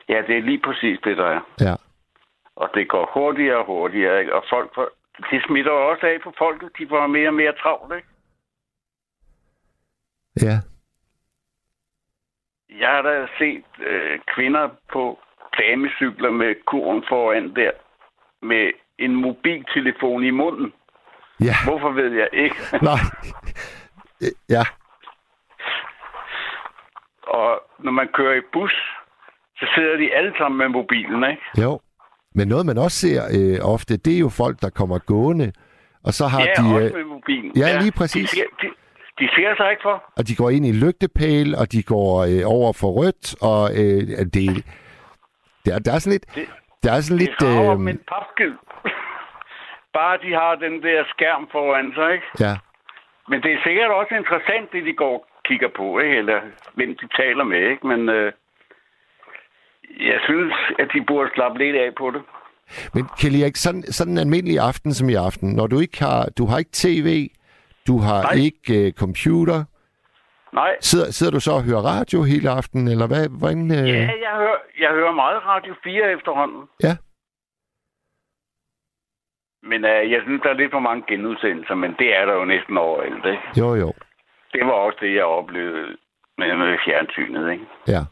[0.08, 1.40] Ja, det er lige præcis det, der er.
[1.60, 1.74] Ja.
[2.56, 4.34] Og det går hurtigere og hurtigere, ikke?
[4.34, 4.88] Og folk får,
[5.30, 6.68] de smitter også af på folket.
[6.78, 8.08] De får mere og mere travlt, ikke?
[10.42, 10.56] Ja.
[12.80, 15.18] Jeg har da set øh, kvinder på
[15.58, 17.70] damecykler med kurven foran der,
[18.42, 20.72] med en mobiltelefon i munden.
[21.40, 22.56] Ja, Hvorfor ved jeg ikke?
[22.90, 22.98] nej.
[24.48, 24.64] Ja,
[27.26, 28.72] Og når man kører i bus,
[29.56, 31.42] så sidder de alle sammen med mobilen, ikke?
[31.62, 31.80] jo.
[32.34, 35.52] Men noget, man også ser øh, ofte, det er jo folk, der kommer gående,
[36.04, 36.74] og så har Ja, de...
[36.74, 37.52] også Øh, med mobilen.
[37.56, 38.30] ja, lige præcis.
[38.30, 38.68] De ser, de,
[39.18, 40.04] de ser sig ikke for.
[40.16, 44.02] og de går ind i lygtepæl, og de går øh, over for rødt, og øh,
[44.34, 44.48] det,
[45.64, 46.26] der, der er sådan lidt...
[46.34, 46.48] Det-
[46.84, 47.42] Der er sådan Det lidt...
[47.42, 48.52] er Øh, en papskid.
[49.98, 52.26] Bare de har den der skærm foran sig, ikke?
[52.40, 52.54] ja,
[53.28, 56.16] Men det er sikkert også interessant, det de går og kigger på, ikke?
[56.16, 56.40] Eller
[56.74, 57.86] hvem de taler med, ikke?
[57.86, 58.32] Men øh,
[60.00, 62.22] jeg synes, at de burde slappe lidt af på det.
[62.94, 66.28] Men Kjell Erik, sådan, sådan en almindelig aften som i aften, når du ikke har,
[66.38, 67.28] du har ikke tv,
[67.86, 68.32] du har Nej.
[68.46, 69.64] ikke øh, computer,
[70.54, 73.24] Nej, sidder, sidder du så og hører radio hele aftenen, eller hvad?
[73.40, 73.88] Hvordan, øh...
[73.88, 76.68] ja, jeg hører, jeg hører meget Radio 4 efterhånden.
[76.82, 76.94] Ja.
[79.70, 82.44] Men øh, jeg synes, der er lidt for mange genudsendelser, men det er der jo
[82.44, 83.42] næsten overalt, ikke?
[83.60, 83.92] Jo, jo.
[84.52, 85.96] Det var også det, jeg oplevede
[86.38, 87.66] med, med fjernsynet, ikke?
[87.86, 88.02] Ja.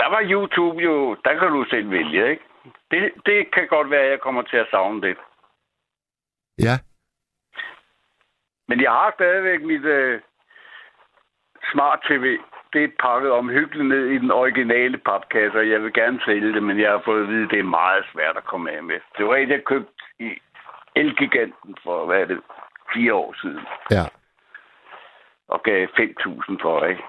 [0.00, 2.44] Der var YouTube jo, der kan du selv vælge, ikke?
[2.90, 5.16] Det, det kan godt være, at jeg kommer til at savne det.
[6.58, 6.76] Ja.
[8.68, 10.20] Men jeg har stadigvæk mit øh,
[11.72, 12.38] smart tv.
[12.72, 16.62] Det er pakket omhyggeligt ned i den originale papkasse, og jeg vil gerne sælge det,
[16.62, 18.98] men jeg har fået at vide, at det er meget svært at komme af med.
[19.18, 20.30] Det var et, jeg købte i
[20.96, 22.40] Elgiganten for, hvad er det,
[22.94, 24.04] fire år siden, Ja.
[25.48, 27.02] og gav 5.000 for, ikke?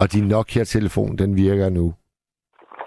[0.00, 1.94] Og din Nokia-telefon, den virker nu.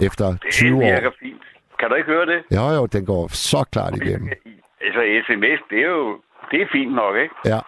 [0.02, 0.94] Efter 20 Det år.
[0.96, 1.42] virker fint.
[1.80, 2.44] Kan du ikke høre det?
[2.56, 4.30] Jo, jo, den går så klart igennem.
[4.82, 7.36] Altså, sms, det er jo det er fint nok, ikke?
[7.46, 7.60] Ja.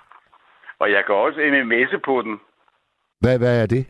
[0.81, 2.39] Og jeg kan også mms'e på den.
[3.21, 3.83] Hvad, hvad er det?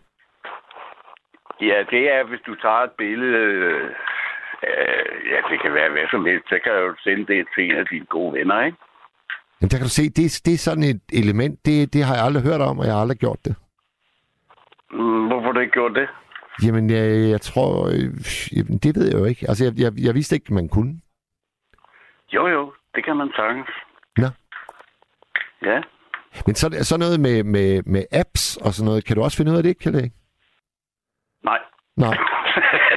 [1.61, 3.37] Ja, det er, hvis du tager et billede...
[3.37, 3.89] Øh,
[4.69, 6.49] øh, ja, det kan være hvad som helst.
[6.49, 8.77] Så kan du sende det til en af dine gode venner, ikke?
[9.57, 12.25] Jamen, der kan du se, det, det er sådan et element, det, det har jeg
[12.25, 13.55] aldrig hørt om, og jeg har aldrig gjort det.
[14.91, 16.07] Mm, hvorfor har du ikke gjort det?
[16.65, 17.69] Jamen, jeg, jeg tror...
[17.93, 18.11] Øh,
[18.57, 19.45] jamen, det ved jeg jo ikke.
[19.49, 20.93] Altså, jeg, jeg, jeg vidste ikke, man kunne.
[22.35, 23.69] Jo, jo, det kan man sagtens.
[24.17, 24.27] Nå.
[25.69, 25.81] Ja.
[26.45, 29.05] Men så, så noget med, med, med apps og sådan noget.
[29.05, 30.15] Kan du også finde ud af det, kan det ikke?
[31.43, 31.59] Nej.
[31.97, 32.17] Nej.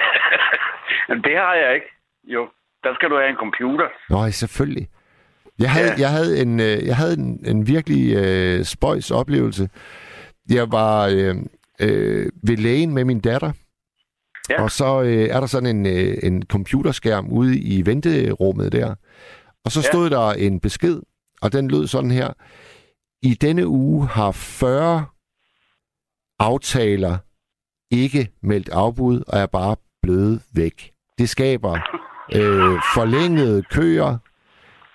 [1.25, 1.87] Det har jeg ikke.
[2.25, 2.49] Jo,
[2.85, 3.87] der skal du have en computer.
[4.11, 4.88] Nej, selvfølgelig.
[5.59, 6.01] Jeg havde, Ja.
[6.01, 9.68] jeg havde, en, øh, jeg havde en, en virkelig øh, spøjs oplevelse.
[10.51, 11.37] Jeg var øh,
[11.81, 13.53] øh, ved lægen med min datter,
[14.51, 14.62] Ja.
[14.62, 18.94] og så øh, er der sådan en, øh, en computerskærm ude i venterummet der.
[19.64, 19.88] Og så Ja.
[19.92, 21.01] stod der en besked,
[21.42, 22.29] og den lød sådan her.
[23.25, 25.07] I denne uge har 40
[26.39, 27.19] aftaler
[27.91, 30.93] ikke meldt afbud, og er bare blevet væk.
[31.19, 31.75] Det skaber
[32.35, 34.19] øh, forlængede køer,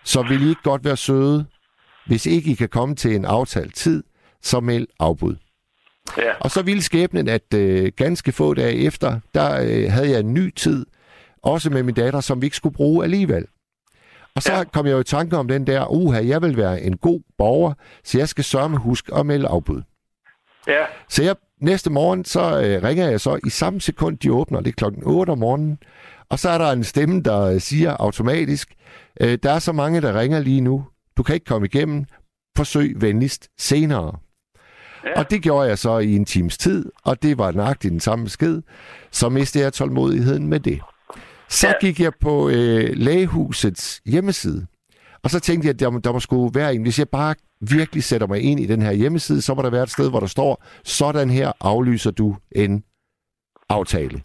[0.03, 1.45] så vil I ikke godt være søde.
[2.07, 4.03] Hvis ikke I kan komme til en aftalt tid,
[4.41, 5.35] så meld afbud.
[6.17, 6.33] Ja.
[6.39, 10.33] Og så ville skæbnen, at øh, ganske få dage efter, der øh, havde jeg en
[10.33, 10.85] ny tid,
[11.43, 13.45] også med min datter, som vi ikke skulle bruge alligevel.
[14.39, 14.63] Og så ja.
[14.63, 17.73] Kom jeg jo i tanke om den der, uha, jeg vil være en god borger,
[18.03, 19.81] så jeg skal sørge med husk at melde afbud.
[20.67, 20.85] Ja.
[21.09, 24.67] Så jeg, næste morgen, så øh, ringer jeg så i samme sekund, de åbner, det
[24.67, 25.77] er klokken 8 om morgenen,
[26.29, 28.73] og så er der en stemme, der øh, siger automatisk,
[29.21, 30.85] øh, der er så mange, der ringer lige nu,
[31.17, 32.05] du kan ikke komme igennem,
[32.57, 34.15] forsøg venligst senere.
[35.05, 35.19] Ja.
[35.19, 38.25] Og det gjorde jeg så i en times tid, og det var nøjagtigt den samme
[38.25, 38.61] besked.
[39.11, 40.81] Så mistede jeg tålmodigheden med det.
[41.49, 41.73] Så Ja.
[41.81, 44.67] gik jeg på øh, lægehusets hjemmeside,
[45.23, 46.81] og så tænkte jeg, at der, må- der må sgu være en.
[46.81, 49.83] Hvis jeg bare virkelig sætter mig ind i den her hjemmeside, så må der være
[49.83, 52.83] et sted, hvor der står, sådan her aflyser du en
[53.69, 54.21] aftale.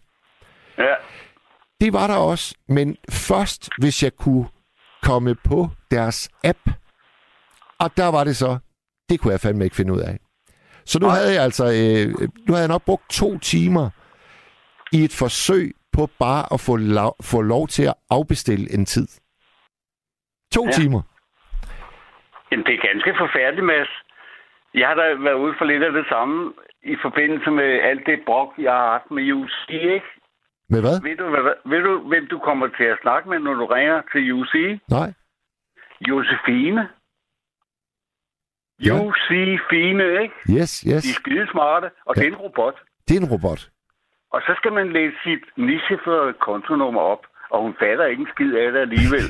[0.79, 0.95] Ja.
[1.81, 4.47] Det var der også, men først hvis jeg kunne
[5.03, 6.59] komme på deres app.
[7.79, 8.59] Og der var det så,
[9.09, 10.19] det kunne jeg fandme ikke finde ud af.
[10.87, 13.91] Så nu havde jeg altså, øh, nu havde jeg nok brugt to timer
[14.93, 19.07] i et forsøg på bare at få, lov, få lov til at afbestille en tid.
[20.57, 20.71] To ja.
[20.71, 21.03] Timer.
[22.51, 23.93] Jamen, det er ganske forfærdeligt, Mads.
[24.75, 26.53] Jeg har da været ude for lidt af det samme
[26.83, 30.11] i forbindelse med alt det brok, jeg har haft med UC, ikke?
[30.69, 30.97] Med hvad?
[31.03, 34.03] Ved du, hvad, ved du, hvem du kommer til at snakke med, når du ringer
[34.13, 34.55] til UC?
[34.91, 35.13] Nej.
[36.09, 36.89] Josefine.
[38.85, 38.97] Ja.
[38.97, 40.35] Josefine, ikke?
[40.57, 41.15] Yes, De er yes.
[41.15, 42.21] skide smarte, og ja.
[42.21, 42.77] det er en robot.
[43.09, 43.71] Det er en robot.
[44.35, 48.53] Og så skal man læse sit nicheførede kontonummer op, og hun fatter ikke en skid
[48.63, 49.27] af det alligevel.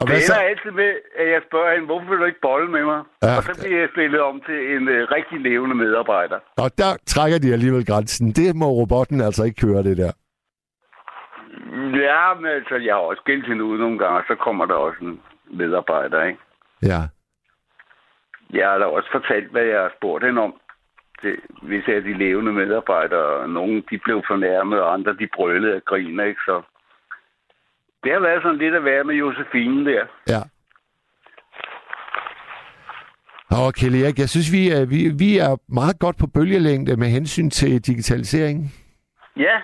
[0.00, 0.32] Og Det hvad så?
[0.32, 3.00] ender altid med, at jeg spørger hende, hvorfor vil du ikke bolle med mig?
[3.22, 3.36] Ja.
[3.36, 6.38] Og så bliver jeg stillet om til en uh, rigtig levende medarbejder.
[6.64, 8.26] Og der trækker de alligevel grænsen.
[8.32, 10.12] Det må robotten altså ikke køre, det der.
[12.06, 14.74] Ja, men altså, jeg har også skældt hende ud nogle gange, og så kommer der
[14.74, 15.20] også en
[15.60, 16.40] medarbejder, ikke?
[16.82, 17.00] Ja.
[18.50, 20.60] Jeg har da også fortalt, hvad jeg har spurgt hende om.
[21.22, 25.28] Det, hvis jeg er de levende medarbejdere, og nogle de blev fornærmet, og andre de
[25.34, 26.40] brølede af grin, ikke?
[26.44, 26.62] Så
[28.04, 30.06] det har været sådan lidt at være med Josefine der.
[30.28, 30.42] Ja.
[33.50, 37.50] Og Erik, jeg synes, vi er, vi, vi er meget godt på bølgelængde med hensyn
[37.50, 38.72] til digitalisering.
[39.36, 39.56] Ja,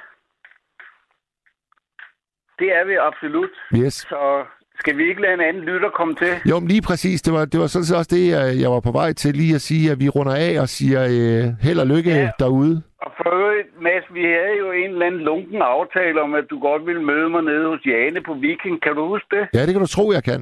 [2.58, 3.50] det er vi absolut.
[3.76, 3.94] Yes.
[3.94, 4.44] Så
[4.80, 6.32] skal vi ikke lade en anden lytter komme til?
[6.50, 7.22] Jo, men lige præcis.
[7.22, 9.54] Det var, det var sådan set også det, jeg, jeg var på vej til lige
[9.54, 12.16] at sige, at vi runder af og siger øh, held og lykke ja.
[12.16, 12.30] Ja.
[12.38, 12.82] derude.
[13.04, 16.56] Og for øvrigt, Mads, vi havde jo en eller anden lunken aftale om, at du
[16.68, 18.82] godt ville møde mig nede hos Jane på Viking.
[18.82, 19.44] Kan du huske det?
[19.54, 20.40] Ja, det kan du tro, jeg kan.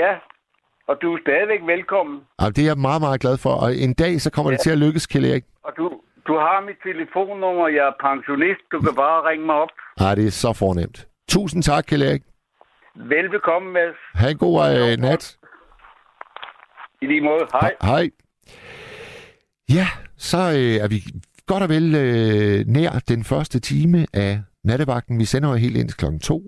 [0.00, 0.12] Ja,
[0.88, 2.16] og du er stadigvæk velkommen.
[2.38, 3.52] Og det er jeg meget, meget glad for.
[3.64, 4.54] Og en dag, så kommer ja.
[4.54, 5.44] det til at lykkes, Kjell Erik.
[5.66, 5.84] Og du,
[6.28, 8.62] du har mit telefonnummer, jeg er pensionist.
[8.72, 9.72] Du kan bare ringe mig op.
[10.00, 10.98] Ej, det er så fornemt.
[11.28, 12.22] Tusind tak, Kjell Erik.
[12.98, 13.96] Velbekomme, Mads.
[14.14, 15.36] Ha' en god øh, nat.
[17.02, 17.46] I lige måde.
[17.52, 17.74] Hej.
[17.82, 18.10] Hej.
[19.68, 21.04] Ja, så øh, er vi
[21.46, 25.18] godt og vel øh, nær den første time af nattevagten.
[25.18, 26.42] Vi sender jo helt ind til klokken to.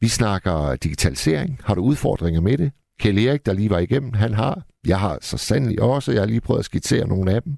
[0.00, 1.60] Vi snakker digitalisering.
[1.64, 2.72] Har du udfordringer med det?
[3.00, 4.62] Kjell Erik, der lige var igennem, han har.
[4.86, 6.12] Jeg har så sandelig også.
[6.12, 7.56] Jeg har lige prøvet at skitsere nogle af dem.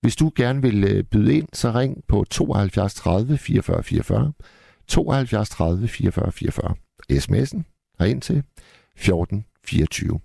[0.00, 4.32] Hvis du gerne vil øh, byde ind, så ring på 72 30 44 44.
[4.88, 6.74] 72 30 44 44.
[7.12, 7.62] SMS'en
[7.98, 8.42] herind til
[8.96, 10.20] 1424.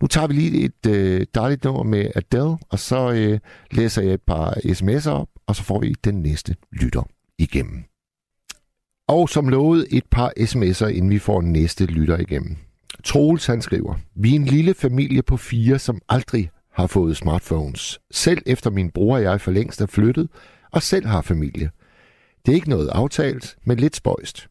[0.00, 3.38] Nu tager vi lige et øh, dejligt nummer med Adele, og så øh,
[3.70, 7.02] læser jeg et par sms'er op, og så får vi den næste lytter
[7.38, 7.84] igennem.
[9.08, 12.56] Og som lovet et par sms'er, inden vi får næste lytter igennem.
[13.04, 18.00] Troels han skriver, vi er en lille familie på fire, som aldrig har fået smartphones.
[18.10, 20.28] Selv efter min bror og jeg for længst er flyttet,
[20.72, 21.70] og selv har familie.
[22.46, 24.48] Det er ikke noget aftalt, men lidt spøjst.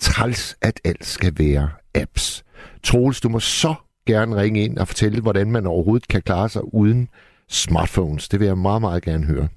[0.00, 2.44] Træls, at alt skal være apps.
[2.82, 3.74] Troels, du må så
[4.06, 7.08] gerne ringe ind og fortælle, hvordan man overhovedet kan klare sig uden
[7.48, 8.28] smartphones.
[8.28, 9.48] Det vil jeg meget, meget gerne høre.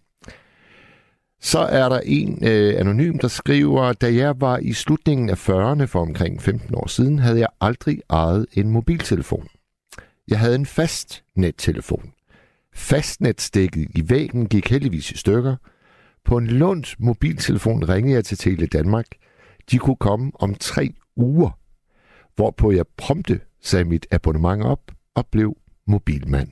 [1.42, 5.84] Så er der en øh, anonym, der skriver, da jeg var i slutningen af 40'erne
[5.84, 9.48] for omkring 15 år siden, havde jeg aldrig ejet en mobiltelefon.
[10.28, 12.12] Jeg havde en fast nettelefon.
[12.76, 15.56] Fastnetstikket i væggen gik heldigvis i stykker.
[16.26, 19.06] På en lunds mobiltelefon ringede jeg til Tele Danmark.
[19.72, 21.60] De kunne komme om tre uger,
[22.36, 26.50] hvorpå jeg prompte sagde mit abonnement op og blev mobilmand.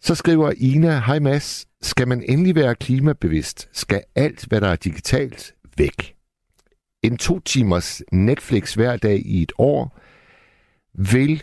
[0.00, 4.76] Så skriver Ina, hej Mads, skal man endelig være klimabevidst, skal alt, hvad der er
[4.76, 6.16] digitalt, væk.
[7.02, 9.98] En to timers Netflix hver dag i et år
[10.94, 11.42] vil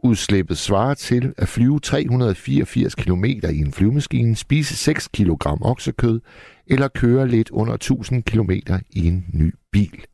[0.00, 6.20] CO2-udslippet svarer til at flyve 384 km i en flyvemaskine, spise 6 kg oksekød
[6.66, 8.50] eller køre lidt under 1000 km
[8.90, 10.04] i en ny bil.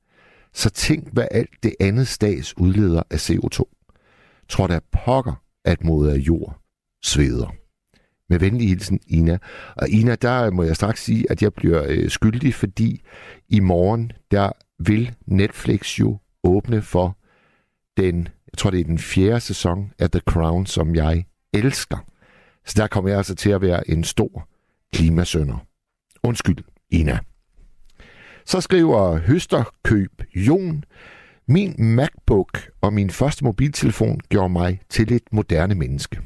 [0.53, 3.63] Så tænk, hvad alt det andet stads udleder af CO2.
[4.49, 6.61] Tror der pokker, at moder jord
[7.05, 7.55] sveder.
[8.29, 9.39] Med venlig hilsen, Ina.
[9.77, 13.03] Og Ina, der må jeg straks sige, at jeg bliver øh, skyldig, fordi
[13.49, 17.19] i morgen, der vil Netflix jo åbne for
[17.97, 21.97] den, jeg tror det er den fjerde sæson af The Crown, som jeg elsker.
[22.67, 24.49] Så der kommer jeg altså til at være en stor
[24.95, 25.67] klimasønder.
[26.23, 26.57] Undskyld,
[26.91, 27.19] Ina.
[28.47, 30.85] Så skriver Høsterkøb Jon,
[31.49, 36.21] min MacBook og min første mobiltelefon gjorde mig til et moderne menneske.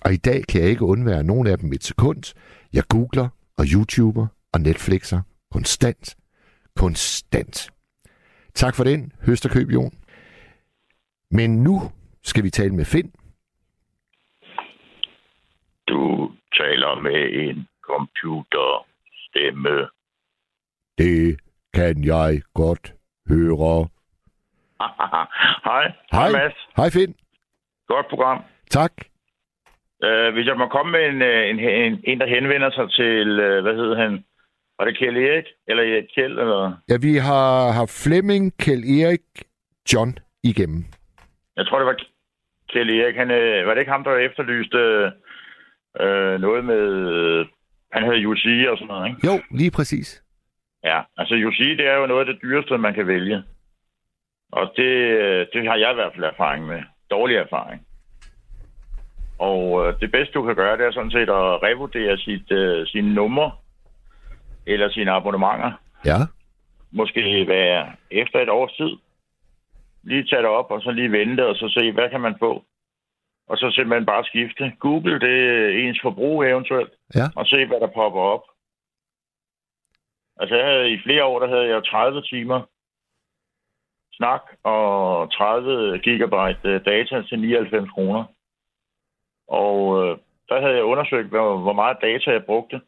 [0.00, 2.34] Og i dag kan jeg ikke undvære nogen af dem et sekund.
[2.72, 5.20] Jeg googler og YouTuber og Netflixer
[5.52, 6.16] konstant.
[6.76, 7.70] Konstant.
[8.54, 9.92] Tak for den, Høsterkøb Jon.
[11.30, 11.80] Men nu
[12.22, 13.12] skal vi tale med Finn.
[15.88, 19.88] Du taler med en computerstemme.
[20.98, 21.40] Det
[21.74, 22.94] kan jeg godt
[23.28, 23.88] høre.
[25.68, 25.92] Hej.
[26.12, 26.30] Hej.
[26.32, 26.54] Mads.
[26.76, 27.14] Hej Finn.
[27.88, 28.42] Godt program.
[28.70, 28.92] Tak.
[30.04, 33.28] Uh, hvis jeg må komme med en, øh, en, en, en der henvender sig til,
[33.30, 34.24] uh, hvad hedder han?
[34.78, 35.44] Var det Kjell Erik?
[35.68, 36.38] Eller Erik Kjell?
[36.38, 36.72] Eller?
[36.88, 39.20] Ja, vi har haft Flemming, Kjell Erik,
[39.92, 40.84] John igennem.
[41.56, 41.98] Jeg tror, det var
[42.72, 43.16] Kjell Erik.
[43.16, 44.78] Han, uh, var det ikke ham, der efterlyste
[46.00, 46.84] uh, noget med...
[47.92, 49.26] Han havde UC og sådan noget, ikke?
[49.26, 50.22] Jo, lige præcis.
[50.84, 53.42] Ja, altså UC, det er jo noget af det dyreste, man kan vælge.
[54.52, 54.92] Og det,
[55.22, 56.82] øh, det har jeg i hvert fald erfaring med.
[57.10, 57.86] Dårlig erfaring.
[59.38, 62.86] Og øh, det bedste, du kan gøre, det er sådan set at revurdere sit, øh,
[62.86, 63.50] sine numre
[64.66, 65.72] eller sine abonnementer.
[66.04, 66.18] Ja.
[66.90, 68.90] måske være efter et års tid.
[70.06, 72.64] Lige tage det op, og så lige vente, og så se, hvad kan man få.
[73.48, 74.72] Og så simpelthen bare skifte.
[74.78, 75.36] Google det
[75.84, 77.26] ens forbrug eventuelt, Ja.
[77.36, 78.42] og se, hvad der popper op.
[80.40, 82.60] Altså, jeg havde, i flere år, der havde jeg 30 timer
[84.12, 88.24] snak og 30 gigabyte øh, data til 99 kroner.
[89.48, 92.80] Og øh, der havde jeg undersøgt, hvor, hvor meget data jeg brugte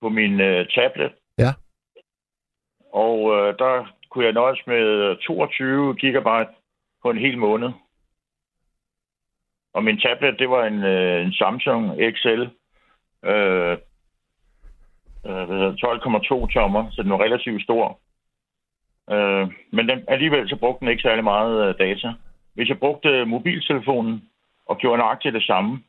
[0.00, 1.12] på min øh, tablet.
[1.38, 1.50] Ja.
[2.92, 6.52] Og øh, der kunne jeg nøjes med øh, 22 gigabyte
[7.02, 7.70] på en hel måned.
[9.74, 12.42] Og min tablet, det var en, øh, en Samsung XL
[13.30, 13.76] øh,
[15.26, 18.00] øh 12,2 tommer, så den var relativt stor.
[19.10, 22.12] Øh, men den, alligevel så brugte den ikke særlig meget øh, data.
[22.54, 24.28] Hvis jeg brugte mobiltelefonen
[24.66, 25.82] og gjorde nøjagtigt det samme,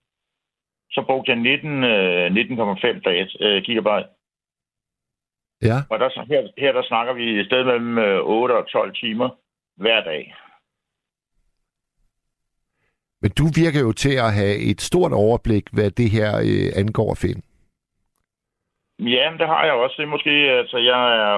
[0.91, 4.09] så brugte jeg 19, øh, 19,5 data, øh, gigabyte.
[5.61, 5.77] Ja.
[5.89, 9.29] Og der, her, her der snakker vi et sted mellem øh, 8 og 12 timer
[9.77, 10.35] hver dag.
[13.21, 17.15] Men du virker jo til at have et stort overblik, hvad det her øh, angår,
[17.21, 17.43] Finn.
[18.99, 19.95] Ja, det har jeg også.
[19.97, 21.37] Det er måske, altså jeg er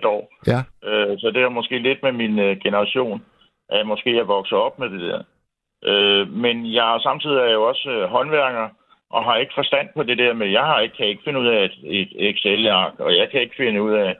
[0.00, 0.60] 58,5 år, Ja.
[0.88, 3.24] øh, så det er måske lidt med min øh, generation,
[3.68, 5.22] at jeg måske er vokset op med det der.
[5.90, 8.68] Øh, men jeg samtidig er jo også øh, håndværker,
[9.10, 11.46] og har ikke forstand på det der med, jeg har ikke, kan ikke finde ud
[11.46, 14.16] af et, et Excel-ark, og jeg kan ikke finde ud af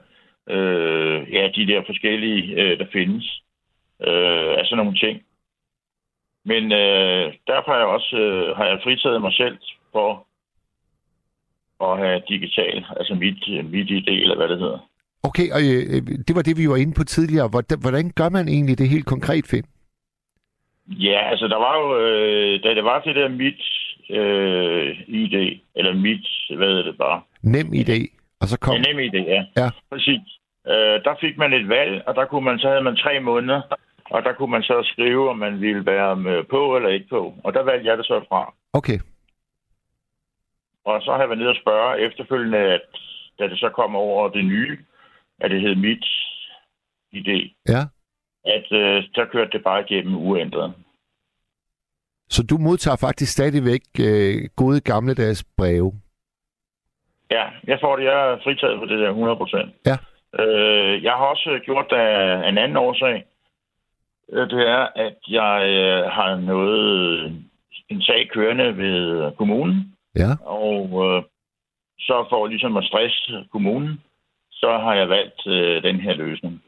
[0.48, 3.42] øh, ja, de der forskellige, øh, der findes.
[4.06, 5.22] Øh, altså nogle ting.
[6.44, 9.58] Men øh, derfor har jeg også øh, har jeg fritaget mig selv
[9.92, 10.26] for
[11.80, 14.78] at have digital, altså mit, mit idé, eller hvad det hedder.
[15.22, 17.48] Okay, og øh, det var det, vi var inde på tidligere.
[17.48, 19.66] Hvordan, hvordan gør man egentlig det helt konkret, Finn?
[20.86, 23.62] Ja, altså der var jo, øh, da det var det der mit
[24.10, 26.26] øh, ID, eller mit,
[26.56, 27.22] hvad hedder det bare?
[27.42, 27.98] Nem idé.
[28.40, 28.74] Og så kom...
[28.74, 29.44] Ja, nem ID, ja.
[29.56, 29.70] Ja.
[29.90, 30.20] Præcis.
[30.66, 33.60] Øh, der fik man et valg, og der kunne man, så havde man tre måneder,
[34.10, 37.34] og der kunne man så skrive, om man ville være med på eller ikke på.
[37.44, 38.54] Og der valgte jeg det så fra.
[38.72, 38.98] Okay.
[40.84, 42.80] Og så har jeg været nede og spørge efterfølgende, at
[43.38, 44.78] da det så kom over det nye,
[45.40, 46.04] at det hed mit
[47.12, 47.80] ID, Ja.
[48.44, 50.74] at øh, så kørte det bare igennem uændret.
[52.34, 55.92] Så du modtager faktisk stadigvæk øh, gode gamledags breve.
[57.30, 58.04] Ja, jeg får det.
[58.04, 59.70] Jeg er fritaget for det der 100 procent.
[59.86, 59.96] Ja.
[60.42, 63.24] Øh, jeg har også gjort det af en anden årsag.
[64.52, 67.32] Det er, at jeg øh, har noget,
[67.88, 70.30] en sag kørende ved kommunen, Ja.
[70.44, 71.22] og øh,
[71.98, 74.00] så for ligesom at stresse kommunen,
[74.52, 76.62] så har jeg valgt øh, den her løsning.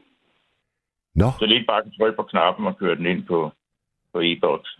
[1.15, 3.51] Nå, Så ikke bare at trykke på knappen og køre den ind på,
[4.13, 4.79] på e-boks.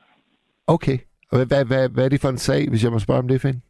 [0.67, 0.97] Okay.
[1.31, 3.41] Og hvad, hvad, hvad er det for en sag, hvis jeg må spørge om det,
[3.41, 3.63] Finn?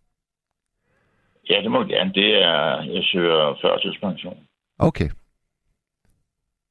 [1.49, 2.11] Ja, det må jeg gerne.
[2.13, 4.37] Det er, jeg søger førtidspension.
[4.79, 5.09] Okay.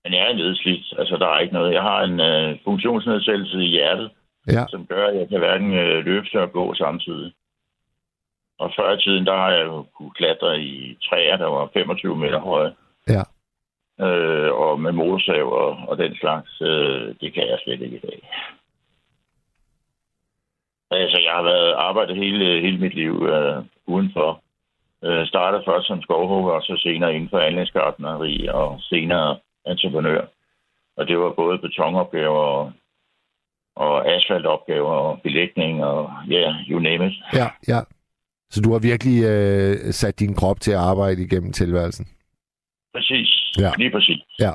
[0.04, 0.94] Men jeg er nedslidt.
[0.98, 1.74] Altså, der er ikke noget.
[1.74, 4.10] Jeg har en øh, funktionsnedsættelse i hjertet,
[4.48, 4.64] Ja.
[4.68, 7.32] som gør, at jeg kan hverken øh, løfte og gå samtidig.
[8.58, 12.16] Og før i tiden, der har jeg jo kunne klatre i træer, der var 25
[12.16, 12.72] meter høje.
[13.08, 13.22] Ja.
[14.06, 18.06] Øh, og med motorsav og, og den slags, øh, det kan jeg slet ikke i
[18.10, 18.28] dag.
[20.90, 24.42] Altså, jeg har været arbejdet hele, hele mit liv øh, udenfor.
[25.04, 30.24] Øh, startede først som skovhugger, og så senere inden for anlægsgartneri, og senere entreprenør.
[30.96, 32.72] Og det var både betonopgaver og,
[33.76, 37.12] og asfaltopgaver og belægning og ja, yeah, you name it.
[37.34, 37.80] Ja, ja.
[38.50, 42.06] Så du har virkelig øh, sat din krop til at arbejde igennem tilværelsen.
[42.94, 43.52] Præcis.
[43.58, 43.70] Ja.
[43.78, 44.22] Lige præcis.
[44.40, 44.52] Ja.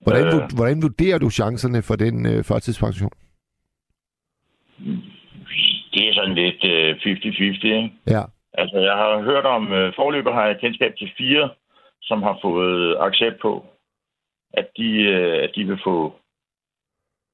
[0.00, 0.48] Hvordan, Øh.
[0.56, 3.10] hvordan vurderer du chancerne for den øh, førtidspension?
[5.98, 7.92] Det er sådan lidt øh, 50-50, ikke?
[8.06, 8.22] Ja.
[8.52, 11.50] Altså, jeg har hørt om, øh, forløber har jeg kendskab til fire,
[12.02, 13.66] som har fået accept på,
[14.52, 16.14] at de, øh, at de vil få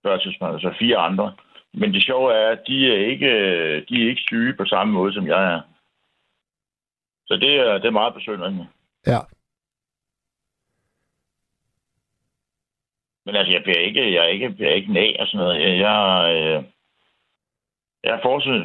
[0.02, 1.34] førtidspension, altså fire andre.
[1.74, 4.92] Men det sjove er, at de er ikke, øh, de er ikke syge på samme
[4.92, 5.60] måde, som jeg er.
[7.26, 8.68] Så det er, det er meget besynderligt.
[9.06, 9.20] Ja.
[13.26, 15.62] Men altså, jeg bliver ikke, jeg er ikke, jeg er ikke næ og sådan noget.
[15.62, 16.00] Jeg, jeg,
[16.36, 16.64] øh,
[18.04, 18.22] jeg er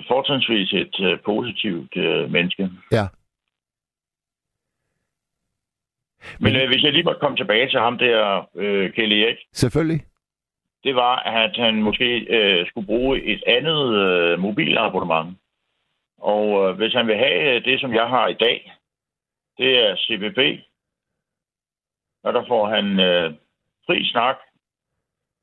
[0.08, 2.70] fortrinsvis, et øh, positivt øh, menneske.
[2.92, 3.06] Ja.
[6.40, 10.06] Men øh, hvis jeg lige måtte komme tilbage til ham der, øh, Kelly Erik, Selvfølgelig.
[10.84, 15.38] det var, at han måske øh, skulle bruge et andet øh, mobilabonnement.
[16.18, 18.74] Og øh, hvis han vil have øh, det, som jeg har i dag,
[19.58, 20.40] det er CBB.
[22.24, 23.34] Og der får han øh,
[23.86, 24.36] fri snak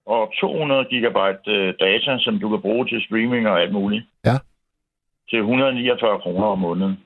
[0.06, 4.04] og 200 gigabyte øh, data, som du kan bruge til streaming og alt muligt.
[4.24, 4.36] Ja.
[5.30, 6.96] Til 149 kroner om måneden.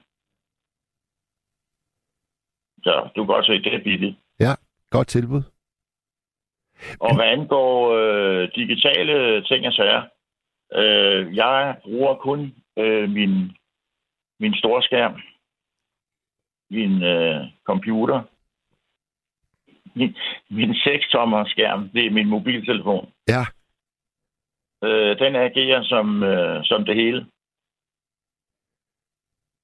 [2.82, 4.16] Så du kan godt se, det er billigt.
[4.40, 4.52] Ja,
[4.90, 5.42] godt tilbud.
[7.00, 10.02] Og hvad angår øh, digitale ting og sager,
[10.74, 13.56] øh, jeg bruger kun øh, min,
[14.40, 15.14] min store skærm,
[16.70, 18.22] min øh, computer,
[19.94, 20.16] min,
[20.50, 23.08] min 6-tommer skærm, det er min mobiltelefon.
[23.28, 23.44] Ja,
[24.84, 27.26] Øh, den agerer som, øh, som det hele.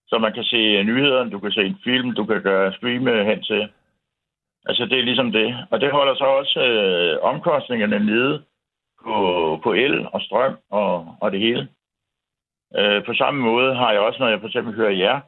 [0.08, 3.42] Så man kan se nyhederne, du kan se en film, du kan gøre streame hen
[3.42, 3.68] til.
[4.66, 5.66] Altså, det er ligesom det.
[5.70, 8.44] Og det holder så også øh, omkostningerne nede
[9.04, 9.16] på,
[9.62, 11.68] på el og strøm og, og det hele.
[12.76, 15.20] Øh, på samme måde har jeg også, når jeg for eksempel hører jer,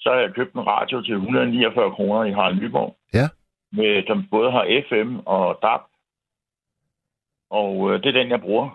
[0.00, 2.96] så har jeg købt en radio til 149 kroner i Harald Nyborg.
[3.14, 3.28] Ja.
[3.72, 5.80] Med, som både har FM og DAB.
[7.50, 8.68] Og øh, det er den, jeg bruger.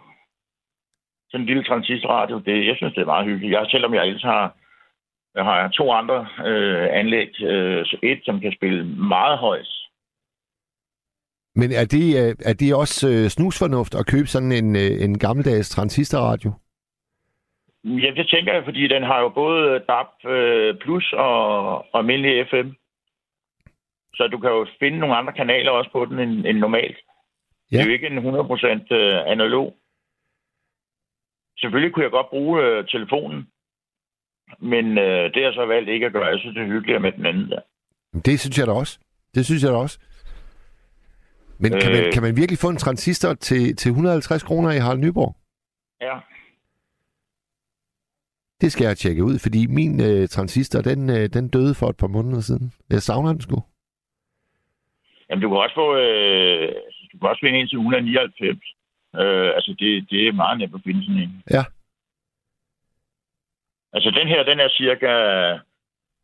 [1.29, 3.51] Sådan en lille transistorradio, det, jeg synes, det er meget hyggeligt.
[3.51, 4.55] Jeg, selvom jeg ellers har,
[5.35, 7.41] jeg har to andre øh, anlæg.
[7.41, 9.67] Øh, så et, som kan spille meget højt.
[11.55, 15.19] men er det, øh, er det også øh, snusfornuft at købe sådan en, øh, en
[15.19, 16.51] gammeldags transistorradio?
[17.83, 20.09] Ja, det tænker jeg, fordi den har jo både DAB
[20.81, 22.69] Plus og, og almindelig FM.
[24.15, 26.97] Så du kan jo finde nogle andre kanaler også på den end, end normalt.
[27.71, 27.77] Ja.
[27.77, 29.75] Det er jo ikke en 100% øh, analog.
[31.59, 33.47] Selvfølgelig kunne jeg godt bruge øh, telefonen,
[34.59, 36.25] men øh, det har jeg så valgt ikke at gøre.
[36.25, 37.61] Jeg synes, det er hyggeligere med den anden der.
[38.25, 38.99] Det synes jeg da også.
[39.35, 39.99] Det synes jeg da også.
[41.59, 42.13] Men kan, man, Øh.
[42.13, 45.35] kan man virkelig få en transistor til, til 150 kroner i Harald Nyborg?
[46.01, 46.19] Ja,
[48.61, 51.97] Det skal jeg tjekke ud, fordi min øh, transistor, den, øh, den døde for et
[51.97, 52.73] par måneder siden.
[52.89, 53.63] Jeg savner den sgu.
[55.29, 56.69] Jamen, du kan også få, øh,
[57.11, 58.59] du kan også finde en til 199.
[59.21, 61.43] Øh, altså, det, det er meget nemt at finde sådan en.
[61.55, 61.63] Ja.
[63.93, 65.13] Altså, den her, den er cirka,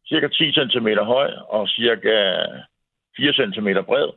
[0.09, 2.15] cirka 10 cm høj og cirka
[3.17, 4.09] 4 cm bred.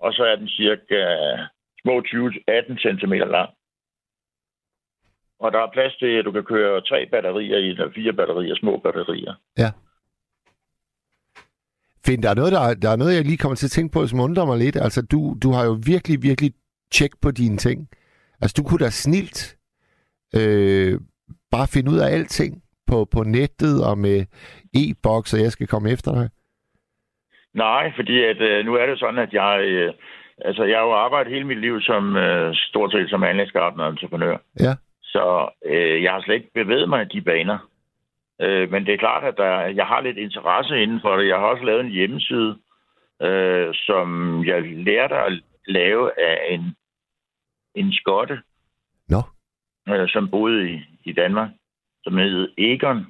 [0.00, 1.02] Og så er den cirka
[1.82, 3.50] små 20-18 cm lang.
[5.40, 8.56] Og der er plads til, at du kan køre tre batterier i, eller fire batterier,
[8.56, 9.34] små batterier.
[12.06, 14.06] Finn, der er, noget, der, der er noget, jeg lige kommer til at tænke på,
[14.06, 14.76] som undrer mig lidt.
[14.76, 16.50] Altså, du, du har jo virkelig, virkelig
[16.92, 17.88] tjek på dine ting.
[18.40, 19.56] Altså, du kunne da snilt
[20.36, 21.00] øh,
[21.50, 24.18] bare finde ud af alting på, på nettet og med
[24.74, 26.28] e-boks, og jeg skal komme efter dig.
[27.54, 29.92] Nej, fordi at, øh, nu er det sådan, at jeg, øh,
[30.44, 33.90] altså, jeg har jo arbejdet hele mit liv som øh, stort set som anlægsgartner og
[33.90, 34.36] entreprenør.
[34.60, 34.74] Ja.
[35.02, 37.58] Så øh, jeg har slet ikke bevæget mig i de baner.
[38.40, 41.28] Øh, men det er klart, at der, jeg har lidt interesse inden for det.
[41.28, 42.58] Jeg har også lavet en hjemmeside,
[43.22, 44.08] øh, som
[44.44, 46.76] jeg lærte at lave af en,
[47.74, 48.42] en skotte,
[49.08, 49.22] Nå,
[49.88, 51.50] øh, som boede i, i Danmark,
[52.04, 53.06] som hed Egon.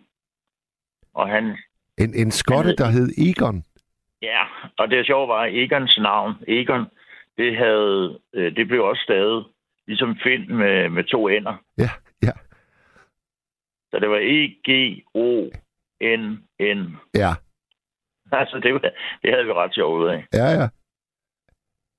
[1.14, 1.56] Og han,
[1.98, 3.64] en, en skotte, der hed Egon.
[4.22, 4.42] ja,
[4.78, 6.86] og det sjove var, at Egons navn, Egon,
[7.36, 9.44] det, havde, øh, det blev også stadig
[9.86, 11.54] ligesom Finn med, med to ender.
[11.78, 11.90] Ja,
[13.90, 15.50] Så det var E-G-O-N-N.
[17.14, 17.32] ja,
[18.32, 18.80] Altså, det, var,
[19.22, 20.26] det havde vi ret sjovt ud af.
[20.32, 20.68] ja, ja.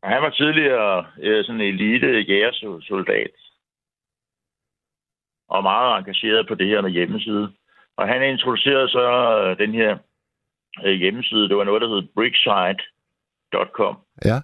[0.03, 3.31] Han var tidligere øh, sådan en elite jægersoldat.
[5.49, 7.53] Og meget engageret på det her med hjemmeside.
[7.97, 9.05] Og han introducerede så
[9.39, 9.97] øh, den her
[10.85, 11.49] øh, hjemmeside.
[11.49, 13.97] Det var noget, der hed bricksite.com.
[14.25, 14.37] Ja.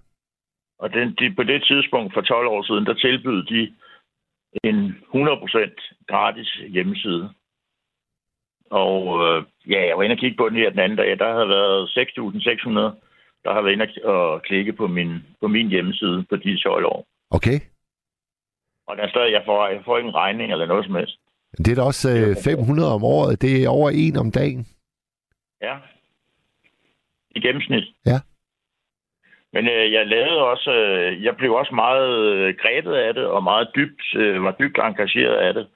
[0.80, 3.76] Og den, de, på det tidspunkt for 12 år siden, der tilbød de
[4.64, 7.34] en 100% gratis hjemmeside.
[8.70, 11.20] Og øh, ja, jeg var inde og kigge på den her den anden dag.
[11.20, 12.00] Der havde været 6.600,
[13.44, 15.12] der har været inde og klikke på min,
[15.42, 17.06] på min hjemmeside på de 12 år.
[17.32, 17.60] Okay.
[18.88, 21.20] Og der er stadig, jeg får, jeg får ikke en regning eller noget som helst.
[21.58, 23.42] Det er da også øh, 500 om året.
[23.42, 24.68] Det er over en om dagen.
[25.62, 25.76] Ja.
[27.36, 27.84] I gennemsnit.
[28.06, 28.20] Ja.
[29.54, 33.44] Men øh, jeg lavede også, øh, jeg blev også meget øh, grebet af det, og
[33.44, 35.68] meget dybt, øh, var dybt engageret af det.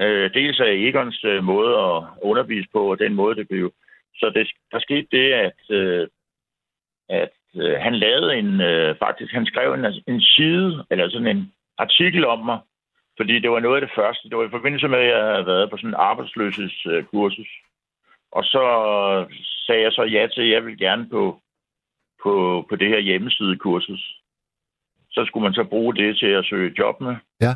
[0.00, 3.72] Øh, dels af Egons øh, måde at undervise på, og den måde, det blev.
[4.14, 6.08] Så det, der skete det, at, øh,
[7.08, 11.52] at øh, han lavede en, øh, faktisk, han skrev en, en side, eller sådan en
[11.78, 12.58] artikel om mig,
[13.16, 14.28] fordi det var noget af det første.
[14.28, 17.48] Det var i forbindelse med, at jeg havde været på sådan en arbejdsløshedskursus.
[18.32, 18.64] Og så
[19.66, 21.40] sagde jeg så ja til, at jeg vil gerne på,
[22.22, 24.20] på, på det her hjemmesidekursus.
[25.10, 27.16] Så skulle man så bruge det til at søge job med.
[27.40, 27.54] Ja.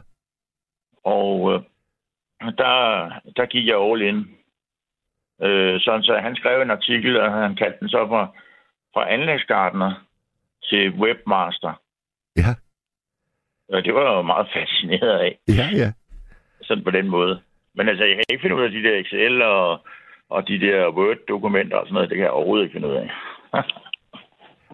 [1.05, 1.61] Og øh,
[2.41, 2.75] der,
[3.37, 4.19] der gik jeg all in.
[5.43, 8.33] Øh, sådan så han skrev en artikel, og han kaldte den så fra,
[8.95, 10.07] fra anlægsgartner
[10.69, 11.81] til webmaster.
[12.37, 12.53] Ja,
[13.69, 15.93] Og det var jeg jo meget fascineret af, ja, ja.
[16.63, 17.41] sådan på den måde.
[17.75, 19.81] Men altså, jeg kan ikke finde ud af de der Excel og,
[20.31, 22.09] og de der Word-dokumenter og sådan noget.
[22.09, 23.11] Det kan jeg overhovedet ikke finde ud af.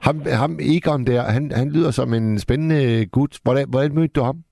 [0.02, 3.38] Ham, ham Egon der, han, han lyder som en spændende gut.
[3.42, 4.44] Hvordan, hvordan mødte du ham?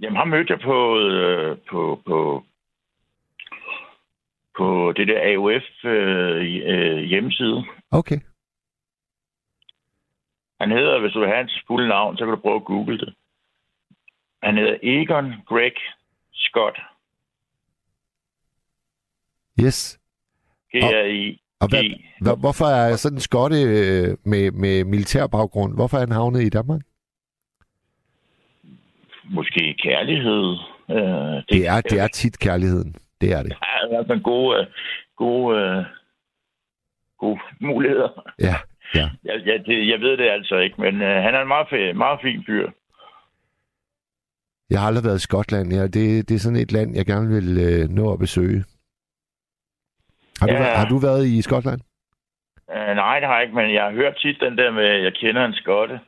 [0.00, 2.44] Jamen, ham mødte jeg på, øh, på, på,
[4.56, 7.64] på det der AUF øh, øh, hjemmeside.
[7.90, 8.20] Okay.
[10.60, 12.98] Han hedder, hvis du vil have hans fulde navn, så kan du prøve at google
[12.98, 13.14] det.
[14.42, 15.76] Han hedder Egon Greg
[16.32, 16.78] Scott.
[19.60, 20.00] Yes.
[20.74, 21.40] G-R-I.
[21.60, 21.84] Og hvad,
[22.20, 26.42] hvad, hvorfor er sådan en skotte øh, med, med militær baggrund, hvorfor er han havnet
[26.42, 26.80] i Danmark?
[29.30, 30.56] Måske kærlighed.
[30.90, 32.94] Øh, det, Det er, det er tit kærligheden.
[33.20, 33.50] Det er det.
[33.50, 34.66] Ja, der er nogle gode, øh,
[35.16, 35.84] gode, øh,
[37.18, 38.22] gode muligheder.
[38.40, 38.54] Ja,
[38.94, 39.08] ja.
[39.24, 42.18] Jeg, jeg, det, jeg ved det altså ikke, men øh, han er en meget, meget
[42.22, 42.70] fin fyr.
[44.70, 45.72] Jeg har aldrig været i Skotland.
[45.72, 48.64] Ja, det, det er sådan et land, jeg gerne vil øh, nå at besøge.
[50.40, 50.62] Har du, Ja.
[50.62, 50.74] ja.
[50.76, 51.80] har du været i Skotland?
[52.68, 55.14] Uh, nej, det har jeg ikke, men jeg har hørt tit den der med, jeg
[55.14, 56.00] kender en skotte,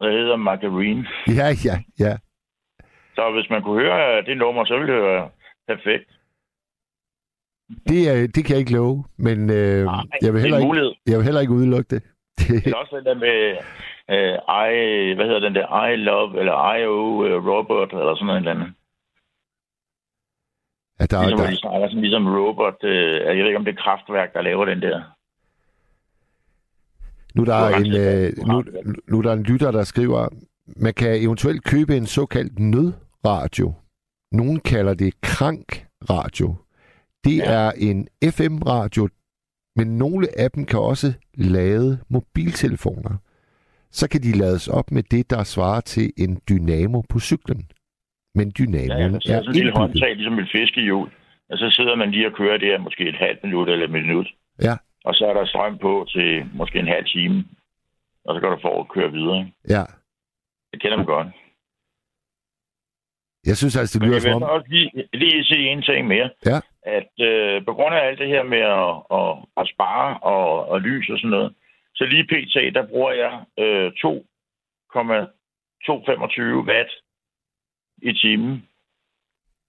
[0.00, 1.06] der hedder Margarine.
[1.38, 2.16] Ja, ja, ja.
[3.14, 5.28] Så hvis man kunne høre det nummer, så ville det være
[5.68, 6.10] perfekt.
[7.88, 10.96] Det, er, det kan jeg ikke love, men øh, Nej, jeg, vil er heller ikke,
[11.06, 12.02] jeg vil heller ikke udelukke det.
[12.64, 13.36] det er også den der med,
[14.14, 14.34] uh,
[14.70, 18.54] I, hvad hedder den der, I love, eller I owe Robert, eller sådan noget eller
[18.54, 18.70] andet.
[21.00, 22.90] at der, Ligesom, der, de snakker sådan ligesom Robert, uh,
[23.26, 25.15] jeg ved ikke om det er kraftværk, der laver den der.
[27.36, 28.64] Nu, er der har en, øh, nu,
[29.08, 30.28] nu er der en lytter, der skriver,
[30.76, 33.72] man kan eventuelt købe en såkaldt nødradio.
[34.32, 36.54] Nogen kalder det krankradio.
[37.24, 37.44] Det Ja.
[37.52, 39.08] er en FM-radio,
[39.76, 43.16] men nogle af dem kan også lade mobiltelefoner.
[43.90, 47.70] Så kan de lades op med det, der svarer til en dynamo på cyklen.
[48.34, 51.08] Men dynamoen Ja, ja, sidder er sådan en lille håndtag, ligesom et fiskehjul.
[51.50, 54.26] Og så sidder man lige og kører der måske et halvt minut eller et minut.
[54.62, 54.76] Ja.
[55.06, 57.44] Og så er der strøm på til måske en halv time.
[58.24, 59.38] Og så går du for at køre videre.
[59.38, 59.52] Ikke?
[59.68, 59.82] Ja,
[60.72, 61.26] Det kender man godt.
[63.46, 64.50] jeg synes altså, det Men lyder jeg vil som så om...
[64.56, 66.30] også lige, lige sige en ting mere.
[66.46, 66.60] Ja.
[66.98, 70.80] At øh, på grund af alt det her med at, at, at spare og, og
[70.80, 71.54] lys og sådan noget,
[71.94, 72.54] så lige pt.
[72.74, 76.90] der bruger jeg øh, 2,225 watt
[78.02, 78.68] i timen.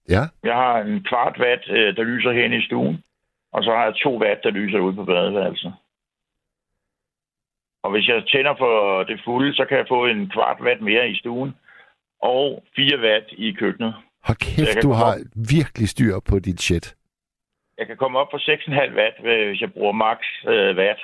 [0.08, 3.02] Ja, Jeg har en kvart watt, øh, der lyser hen i stuen,
[3.52, 5.74] og så har jeg to watt, der lyser ude på badeværelset.
[7.82, 11.10] Og hvis jeg tænder for det fulde, så kan jeg få en kvart watt mere
[11.10, 11.54] i stuen,
[12.22, 13.94] og 4 watt i køkkenet.
[14.24, 15.12] hold kæft, du har
[15.56, 16.96] virkelig styr på dit shit.
[17.78, 20.18] Jeg kan komme op på 6,5 watt, hvis jeg bruger max
[20.48, 21.00] øh, watt.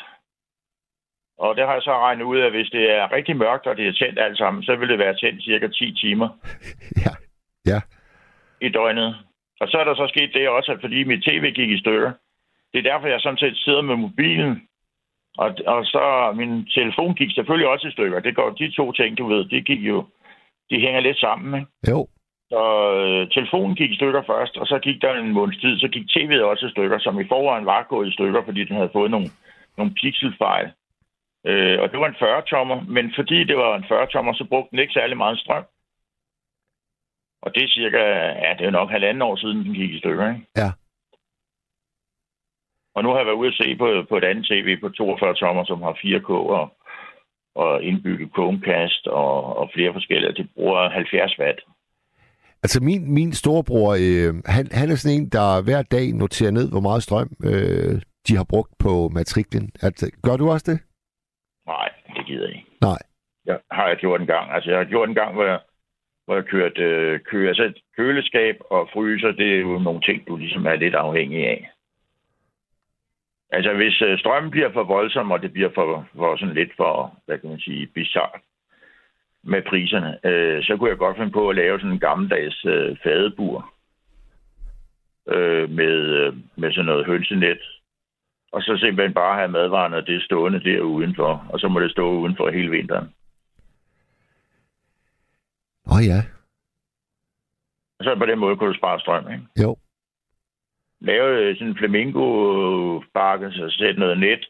[1.39, 3.89] Og det har jeg så regnet ud af, hvis det er rigtig mørkt, og det
[3.89, 6.29] er tændt alt sammen, så vil det være tændt cirka 10 timer
[7.05, 7.13] Ja,
[7.73, 7.81] ja.
[8.61, 9.17] i døgnet.
[9.61, 12.13] Og så er der så sket det også, at fordi mit tv gik i stykker.
[12.75, 14.69] Det er derfor, jeg sådan set sidder med mobilen.
[15.39, 18.21] Og, og så min telefon gik selvfølgelig også i stykker.
[18.21, 20.07] Det går de to ting, du ved, det gik jo,
[20.71, 21.71] de hænger lidt sammen, ikke?
[21.91, 22.07] Jo,
[22.51, 22.63] Så
[23.01, 26.07] øh, telefonen gik i stykker først, og så gik der en måneds tid, så gik
[26.11, 29.11] tv'et også i stykker, som i forvejen var gået i stykker, fordi den havde fået
[29.11, 29.29] nogle,
[29.79, 30.73] nogle pixelfejl.
[31.47, 34.79] Øh, og det var en 40-tommer, men fordi det var en 40-tommer, så brugte den
[34.79, 35.65] ikke særlig meget strøm.
[37.43, 38.03] Og det er cirka,
[38.45, 40.47] ja, det er nok halvanden år siden, den gik i stykker, ikke?
[40.57, 40.71] Ja.
[42.95, 45.35] Og nu har jeg været ude at se på, på et andet tv på 42
[45.35, 46.67] tommer, som har 4K og,
[47.55, 50.33] og indbygget Chromecast og, og flere forskellige.
[50.33, 51.61] Det bruger 70 watt.
[52.65, 56.71] Altså min, min storebror, øh, han, han er sådan en, der hver dag noterer ned,
[56.71, 57.95] hvor meget strøm øh,
[58.29, 59.71] de har brugt på matriklen.
[59.83, 60.79] Altså, gør du også det?
[61.67, 62.71] Nej, det gider jeg ikke.
[62.81, 63.01] Nej.
[63.47, 64.51] Jeg har jeg gjort en gang.
[64.55, 65.61] Altså, jeg har gjort en gang, hvor jeg,
[66.25, 70.37] hvor jeg kørte øh, kø, altså, køleskab og fryser, det er jo nogle ting, du
[70.37, 71.71] ligesom er lidt afhængig af.
[73.57, 77.19] Altså, hvis øh, strømmen bliver for voldsom, og det bliver for, for sådan lidt for,
[77.27, 78.41] hvad kan man sige, bizarrt
[79.43, 82.97] med priserne, øh, så kunne jeg godt finde på at lave sådan en gammeldags øh,
[83.03, 83.73] fadebur
[85.29, 87.63] øh, med, øh, med sådan noget hønsenet.
[88.53, 91.91] Og så simpelthen bare have madvarerne og det stående der udenfor, og så må det
[91.91, 93.09] stå udenfor hele vinteren.
[95.87, 96.21] Åh oh, ja,
[97.99, 99.47] Og så på den måde kunne du spare strøm, ikke?
[99.63, 99.77] jo.
[101.05, 104.47] Lave øh, sådan en flamingo-bakke, så sætte noget net,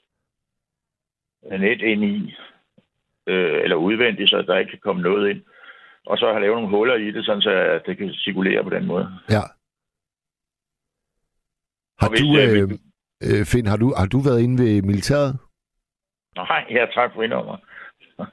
[1.61, 2.37] net ind i,
[3.27, 5.43] øh, eller udvendigt, så der ikke kan komme noget ind.
[6.07, 8.87] Og så har lavet nogle huller i det, sådan så det kan cirkulere på den
[8.87, 9.09] måde.
[9.31, 9.43] Ja.
[12.01, 15.39] Har hvis, du, øh, øh, øh, Finn, har du, har du været inde ved militæret?
[16.37, 17.57] Nej, jeg tager frinummer.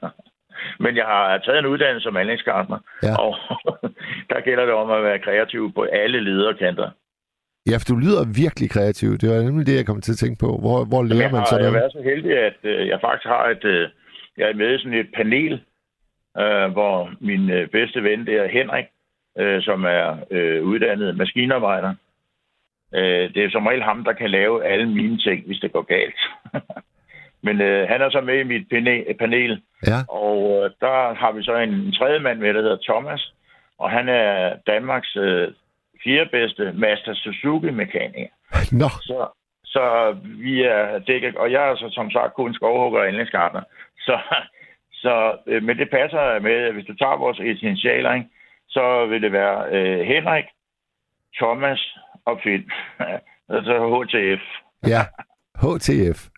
[0.84, 3.16] Men jeg har taget en uddannelse som anlægsgartner, Ja.
[3.16, 3.36] og
[4.30, 6.90] der gælder det om at være kreativ på alle lederkanter.
[7.70, 9.18] Ja, for du lyder virkelig kreativ.
[9.18, 10.50] Det var nemlig det, jeg kom til at tænke på.
[10.62, 13.26] Hvor, hvor lærer man har, sådan jeg har været så heldig, at øh, jeg faktisk
[13.26, 13.64] har et...
[13.64, 13.88] Øh,
[14.38, 15.52] jeg er med i sådan et panel,
[16.38, 18.84] øh, hvor min øh, bedste ven, det er Henrik,
[19.38, 21.94] øh, som er øh, uddannet maskinarbejder.
[22.94, 25.82] Øh, det er som regel ham, der kan lave alle mine ting, hvis det går
[25.82, 26.20] galt.
[27.46, 31.32] Men øh, han er så med i mit pane- panel, Ja, og øh, der har
[31.32, 33.32] vi så en, en tredje mand med, der hedder Thomas,
[33.78, 35.48] og han er Danmarks øh,
[36.04, 38.32] fjerde bedste Master Suzuki-mekaniker.
[38.72, 39.28] nå, Så,
[39.64, 43.62] så vi er dækket, og jeg er så som sagt kun skovhugger og anlægsgartner.
[43.98, 44.18] Så,
[44.92, 48.28] så, øh, men det passer med, at hvis du tager vores essentialer, ikke,
[48.68, 50.44] så vil det være øh, Henrik,
[51.40, 52.70] Thomas og Finn.
[53.56, 54.42] altså HTF.
[54.86, 55.02] ja.
[55.62, 56.28] HTF.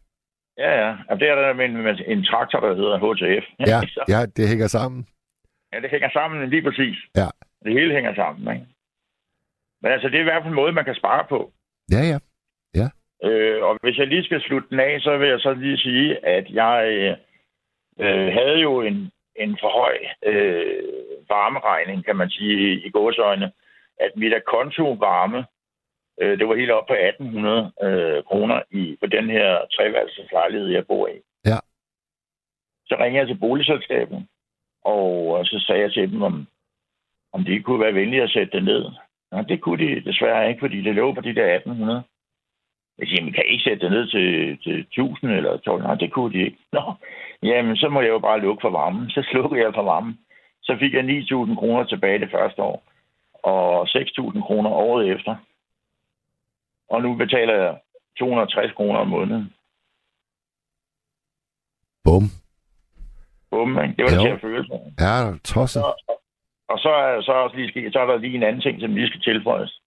[0.59, 0.97] Ja, ja.
[1.09, 1.77] Og det er der med en,
[2.19, 3.45] en traktor, der hedder HTF.
[3.61, 5.07] Ja, ja, det hænger sammen.
[5.73, 6.97] ja, det hænger sammen lige præcis.
[7.17, 7.29] Ja.
[7.65, 8.67] Det hele hænger sammen, ikke?
[9.85, 11.53] Men altså, det er i hvert fald en måde, man kan spare på.
[11.93, 12.19] Ja, ja.
[13.25, 16.27] Øh, og hvis jeg lige skal slutte den af, så vil jeg så lige sige,
[16.27, 16.79] at jeg
[18.01, 19.97] øh, havde jo en, en for høj
[20.33, 20.83] øh,
[21.29, 23.53] varmeregning, kan man sige, i, i gåsøjne.
[24.01, 25.47] At mit konto varme,
[26.21, 30.69] øh, det var helt op på 1800 øh, kroner i, på den her treværelses lejlighed,
[30.69, 31.19] jeg bor i.
[31.45, 31.59] Ja.
[32.87, 34.27] Så ringede jeg til boligselskabet,
[34.85, 36.47] og så sagde jeg til dem, om,
[37.33, 38.85] om de kunne være venlige at sætte det ned.
[39.35, 42.03] Ja, det kunne de desværre ikke, fordi det lå på de der 1800.
[42.99, 45.83] Jeg siger, man kan ikke sætte det ned til, til 1000 eller 12.
[45.83, 46.59] Nej, det kunne de ikke.
[46.73, 46.93] Nå,
[47.43, 49.11] jamen så må jeg jo bare lukke for varmen.
[49.11, 50.19] Så slukkede jeg for varmen.
[50.63, 52.83] Så fik jeg 9.000 kroner tilbage det første år,
[53.43, 55.37] og 6.000 kroner året efter.
[56.91, 57.77] Og nu betaler jeg
[58.19, 59.53] 260 kroner om måneden.
[62.05, 62.23] Bum.
[63.51, 63.95] Bum, ikke?
[63.97, 64.35] Det var det Jo.
[64.35, 64.81] at føle sig.
[65.01, 65.15] Ja,
[65.45, 65.83] tosset.
[65.85, 65.95] Og,
[66.75, 68.95] og så er, så, er også lige, så er der lige en anden ting, som
[68.95, 69.81] lige skal tilføjes.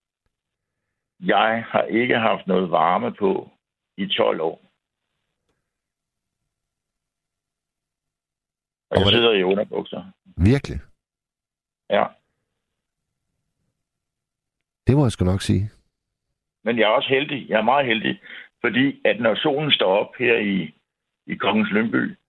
[1.20, 3.50] Jeg har ikke haft noget varme på
[3.98, 4.62] i 12 år.
[8.90, 10.04] Og, Og jeg sidder i underbukser.
[10.38, 10.80] Virkelig.
[11.90, 12.06] Ja.
[14.88, 15.70] Det må jeg sgu nok sige.
[16.64, 17.50] Men jeg er også heldig.
[17.50, 18.22] Jeg er meget heldig.
[18.62, 20.76] Fordi at når solen står op her i,
[21.26, 22.27] i Kongens Lyngby, Ja.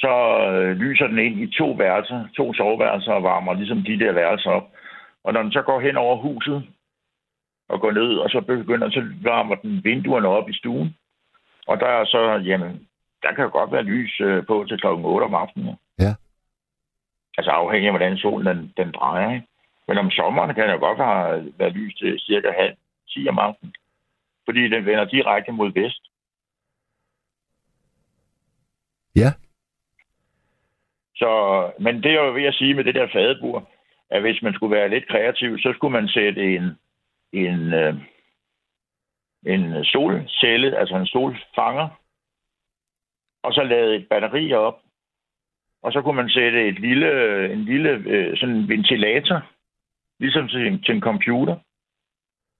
[0.00, 0.12] Så
[0.50, 4.50] øh, lyser den ind i to værelser, to soveværelser og varmer ligesom de der værelser
[4.50, 4.66] op.
[5.24, 6.68] Og når den så går hen over huset
[7.68, 10.96] og går ned, og så begynder, så varmer den vinduerne op i stuen.
[11.66, 12.88] Og der er så, jamen,
[13.22, 15.76] der kan jo godt være lys øh, på til klokken 8 om aftenen.
[15.98, 16.12] Ja.
[17.38, 19.34] Altså afhængig af, hvordan solen den, den drejer.
[19.34, 19.46] Ikke?
[19.88, 22.76] Men om sommeren kan der godt være, være lys til cirka halv
[23.08, 23.74] 10 om aftenen.
[24.44, 26.02] Fordi den vender direkte mod vest.
[29.16, 29.32] Ja.
[31.20, 31.30] Så,
[31.80, 33.70] men det er jo ved at sige med det der fadebur,
[34.10, 36.64] at hvis man skulle være lidt kreativ, så skulle man sætte en,
[37.32, 37.94] en, øh,
[39.46, 41.88] en solcelle, altså en solfanger,
[43.42, 44.82] og så lade et batteri op.
[45.82, 47.10] Og så kunne man sætte et lille,
[47.52, 49.50] en lille øh, sådan ventilator,
[50.18, 51.56] ligesom til en, til en computer.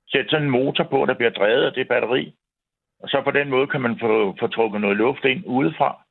[0.08, 2.34] Sætte sådan en motor på, der bliver drevet af det batteri.
[3.02, 6.02] Og så på den måde kan man få, få trukket noget luft ind udefra,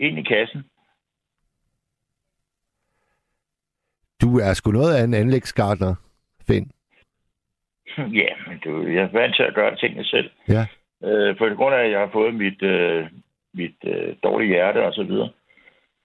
[0.00, 0.64] ind i kassen.
[4.20, 5.94] Du er sgu noget af en anlægsgartner,
[6.46, 6.70] Finn.
[7.98, 10.30] Ja, men du, jeg er vant til at gøre tingene selv.
[10.48, 10.66] Ja.
[11.04, 13.06] Øh, på grund af, at jeg har fået mit, øh,
[13.54, 15.30] mit øh, dårlige hjerte og så videre,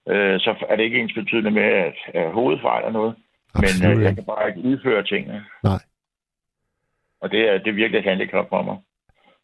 [0.08, 3.14] øh, så er det ikke ens betydende med, at, at hovedet fejler noget.
[3.54, 5.44] Absolut men øh, jeg kan bare ikke udføre tingene.
[5.64, 5.80] Nej.
[7.20, 8.76] Og det er, det er virkelig et handicap for mig.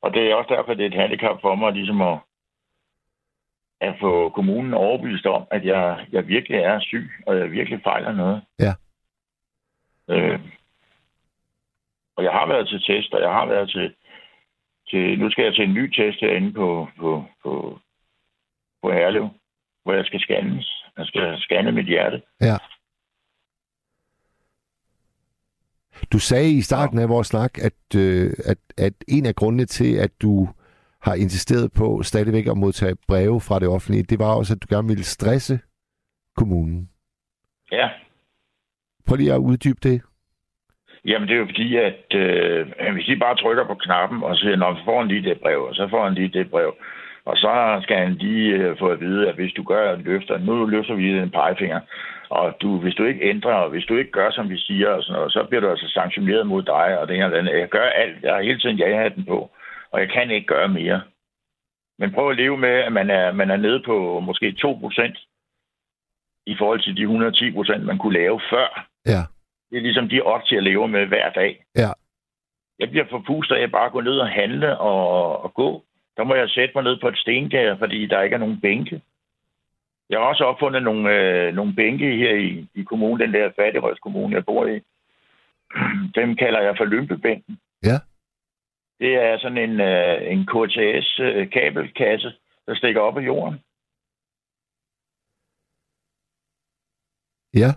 [0.02, 2.18] Og det er også derfor, det er et handicap for mig, ligesom at,
[3.82, 8.12] at få kommunen overbevist om, at jeg, jeg virkelig er syg, og jeg virkelig fejler
[8.12, 8.42] noget.
[8.60, 8.74] Ja.
[10.10, 10.40] Øh,
[12.16, 13.94] og jeg har været til test, og jeg har været til,
[14.90, 17.78] til nu skal jeg til en ny test herinde på, på, på,
[18.82, 19.28] på Herlev,
[19.82, 20.84] hvor jeg skal scannes.
[20.98, 22.22] Jeg skal scanne mit hjerte.
[22.40, 22.56] Ja.
[26.12, 29.96] Du sagde i starten af vores snak, at, øh, at, at en af grundene til,
[29.96, 30.48] at du
[31.02, 34.74] har insisteret på stadigvæk at modtage breve fra det offentlige, det var også, at du
[34.74, 35.60] gerne ville stresse
[36.36, 36.88] kommunen.
[37.72, 37.88] Ja,
[39.06, 40.02] Prøv lige at uddybe det.
[41.04, 44.56] Jamen, det er jo fordi, at øh, hvis de bare trykker på knappen og siger,
[44.56, 46.74] når så får han lige det brev, og så får han lige det brev.
[47.24, 50.38] Og så skal han lige øh, få at vide, at hvis du gør en løfter,
[50.38, 51.80] nu løfter vi en pegefinger,
[52.28, 55.02] og du, hvis du ikke ændrer, og hvis du ikke gør, som vi siger, og
[55.02, 57.58] sådan noget, så bliver du altså sanktioneret mod dig, og det ene det andet.
[57.58, 58.22] Jeg gør alt.
[58.22, 59.50] Jeg har hele tiden ja-hatten på,
[59.92, 61.02] og jeg kan ikke gøre mere.
[61.98, 65.28] Men prøv at leve med, at man er, man er nede på måske 2%
[66.46, 67.04] i forhold til de
[67.74, 68.88] 110%, man kunne lave før.
[69.06, 69.22] Ja.
[69.70, 71.64] Det er ligesom de odds, jeg lever med hver dag.
[71.76, 71.90] Ja.
[72.78, 75.84] Jeg bliver forpustet af at bare gå ned og handle og, og gå.
[76.16, 79.02] Der må jeg sætte mig ned på et sten fordi der ikke er nogen bænke.
[80.10, 84.34] Jeg har også opfundet nogle, øh, nogle bænke her i, i kommunen, den der fattigrødskommune,
[84.34, 84.80] jeg bor i.
[86.18, 87.58] Dem kalder jeg for Lympebænken.
[87.84, 87.98] Ja.
[89.02, 92.34] Det er sådan en, øh, en KTS-kabelkasse, øh,
[92.66, 93.56] der stikker op af jorden.
[97.54, 97.70] Ja.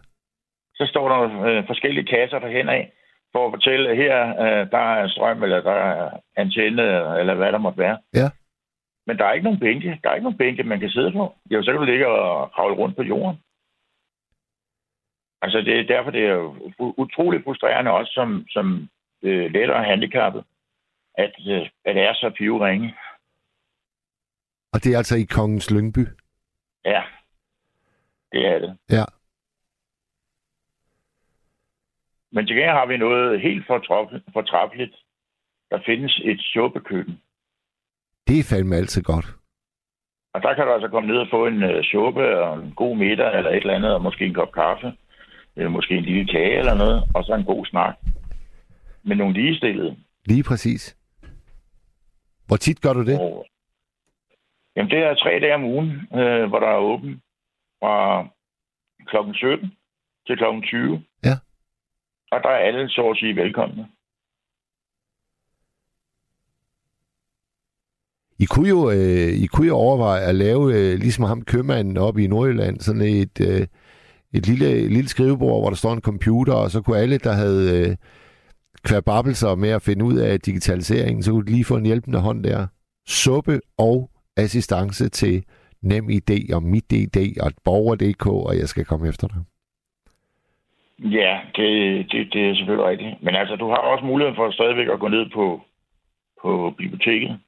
[0.75, 2.93] Så står der øh, forskellige kasser derhen af,
[3.31, 6.83] for at fortælle, at her øh, der er strøm, eller der er antenne,
[7.19, 7.97] eller hvad der måtte være.
[8.13, 8.29] Ja.
[9.07, 9.99] Men der er ikke nogen bænke.
[10.03, 11.35] Der er ikke nogen bænke, man kan sidde på.
[11.51, 13.37] Jo, så kan du ligge og kravle rundt på jorden.
[15.41, 18.89] Altså, det er derfor, det er utroligt frustrerende også som, som
[19.23, 20.43] øh, lettere handicappet,
[21.17, 22.95] at, øh, at det er så pivringe.
[24.73, 26.07] Og det er altså i Kongens Lyngby?
[26.85, 27.03] Ja,
[28.31, 28.77] det er det.
[28.89, 29.05] Ja.
[32.31, 33.67] Men til gengæld har vi noget helt
[34.33, 34.95] fortræffeligt.
[35.71, 37.21] Der findes et suppekøkken.
[38.27, 39.25] Det er fandme altid godt.
[40.33, 42.95] Og der kan du altså komme ned og få en uh, suppe og en god
[42.97, 44.93] middag eller et eller andet, og måske en kop kaffe,
[45.55, 47.95] eller måske en lille kage eller noget, og så en god snak.
[49.03, 49.97] Med nogle ligestillede.
[50.25, 50.97] Lige præcis.
[52.47, 53.19] Hvor tit gør du det?
[53.19, 53.45] Og,
[54.75, 55.89] jamen, det er tre dage om ugen,
[56.19, 57.21] øh, hvor der er åben
[57.79, 58.27] fra
[59.05, 59.71] klokken 17
[60.27, 61.03] til klokken 20.
[61.23, 61.35] Ja.
[62.31, 63.87] Og der er alle så at sige velkomne.
[68.39, 72.23] I kunne jo, øh, I kunne jo overveje at lave, øh, ligesom ham købmanden oppe
[72.23, 73.67] i Nordjylland, sådan et, øh,
[74.33, 77.89] et lille, lille skrivebord, hvor der står en computer, og så kunne alle, der havde
[77.89, 77.95] øh,
[78.85, 82.43] kværbabelser med at finde ud af digitaliseringen, så kunne de lige få en hjælpende hånd
[82.43, 82.67] der.
[83.07, 85.43] Suppe og assistance til
[85.81, 89.41] nem idé og mit idé og borger.dk, og jeg skal komme efter dig.
[90.99, 91.67] Ja, det,
[92.11, 93.23] det, det er selvfølgelig rigtigt.
[93.23, 95.61] Men altså, du har også muligheden for stadigvæk at gå ned på,
[96.41, 97.39] på biblioteket.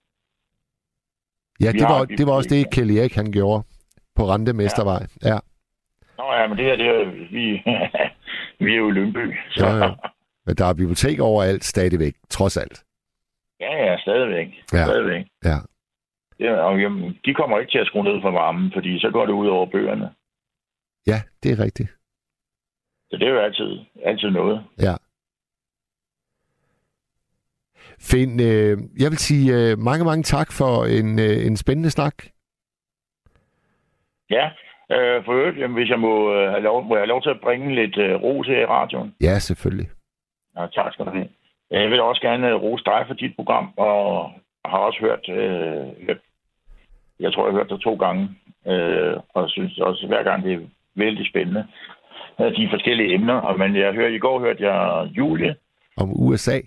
[1.60, 3.64] Ja, det var, det var også det, Kelly Erik han gjorde
[4.16, 5.04] på Rente Mestervej.
[5.24, 5.30] Ja.
[5.30, 5.40] ja.
[6.18, 7.46] Nå ja, men det her, det er, vi,
[8.66, 9.36] vi er jo i Lyngby.
[9.50, 9.66] Så.
[9.66, 9.92] Ja, ja.
[10.48, 12.84] Men der er bibliotek overalt stadigvæk, trods alt.
[13.60, 14.48] Ja, ja, stadigvæk.
[14.74, 14.86] Ja.
[14.86, 15.26] Stadigvæk.
[15.44, 15.58] Ja.
[16.40, 19.26] ja og jamen, de kommer ikke til at skrue ned for varmen, fordi så går
[19.26, 20.10] det ud over bøgerne.
[21.08, 21.90] Ja, det er rigtigt.
[23.10, 24.64] Så det er jo altid, altid noget.
[24.80, 24.96] Ja.
[28.00, 32.16] Finn, øh, jeg vil sige øh, mange, mange tak for en, øh, en spændende snak.
[34.30, 34.46] Ja,
[34.92, 37.42] øh, for øvrigt, hvis jeg må, øh, have lov, må jeg have lov til at
[37.44, 39.16] bringe lidt øh, ros her i radioen.
[39.22, 39.90] Ja, selvfølgelig.
[40.58, 41.30] Ja, tak skal du have.
[41.72, 44.32] Jeg vil også gerne øh, rose dig for dit program, og
[44.66, 46.18] har også hørt, øh,
[47.20, 48.30] jeg tror, jeg har hørt det to gange,
[48.68, 50.60] øh, og synes også hver gang, det er
[50.96, 51.68] vældig spændende.
[52.38, 55.56] De forskellige emner, men jeg hørte, i går hørte jeg Julie.
[55.98, 56.60] Om USA?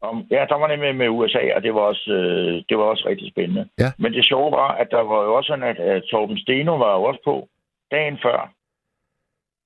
[0.00, 3.04] Om, ja, der var nemlig med USA, og det var også, øh, det var også
[3.08, 3.68] rigtig spændende.
[3.78, 3.92] Ja.
[3.98, 6.92] Men det sjove var, at der var jo også sådan, at, at Torben Steno var
[6.96, 7.48] jo også på
[7.90, 8.52] dagen før.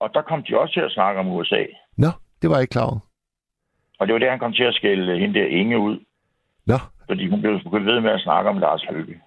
[0.00, 1.64] Og der kom de også til at snakke om USA.
[1.96, 2.08] Nå,
[2.42, 3.00] det var jeg ikke klar over.
[3.98, 5.98] Og det var der, han kom til at skælde hende der Inge ud.
[6.66, 6.78] Nå.
[7.06, 9.20] Fordi hun blev ved med at snakke om Lars Løkke.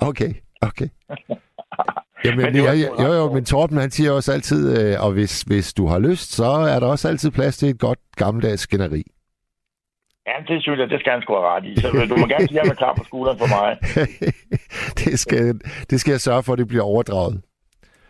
[0.00, 0.88] Okay, okay.
[2.24, 5.74] Jamen, men ja, jo, jo, men Torben han siger også altid, øh, og hvis, hvis
[5.74, 9.02] du har lyst, så er der også altid plads til et godt gammeldags skænderi.
[10.26, 11.80] Ja, det synes jeg, det skal han sgu have ret i.
[11.80, 13.78] Så du må gerne sige, at jeg klar på skulderen for mig.
[15.04, 17.42] det, skal, det skal jeg sørge for, at det bliver overdraget.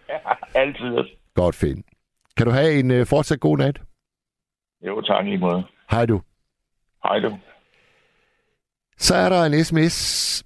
[0.09, 0.19] Ja,
[0.55, 0.99] altid.
[1.35, 1.87] Godt, fint.
[2.37, 3.81] Kan du have en uh, fortsat god nat?
[4.87, 5.65] Jo, tak lige måde.
[5.91, 6.21] Hej du.
[7.05, 7.39] Hej du.
[8.99, 10.45] Så er der en sms.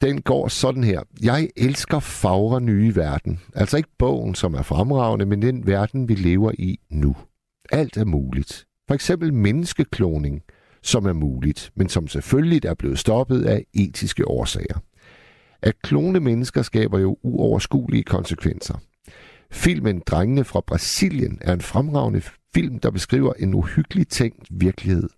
[0.00, 1.00] Den går sådan her.
[1.22, 3.40] Jeg elsker Fagre nye verden.
[3.54, 7.16] Altså ikke bogen, som er fremragende, men den verden, vi lever i nu.
[7.72, 8.66] Alt er muligt.
[8.88, 10.42] For eksempel menneskekloning–
[10.84, 14.78] som er muligt, men som selvfølgelig er blevet stoppet af etiske årsager.
[15.62, 18.74] At klone mennesker skaber jo uoverskuelige konsekvenser.
[19.50, 22.22] Filmen Drengene fra Brasilien er en fremragende
[22.54, 25.08] film, der beskriver en uhyggelig tænkt virkelighed.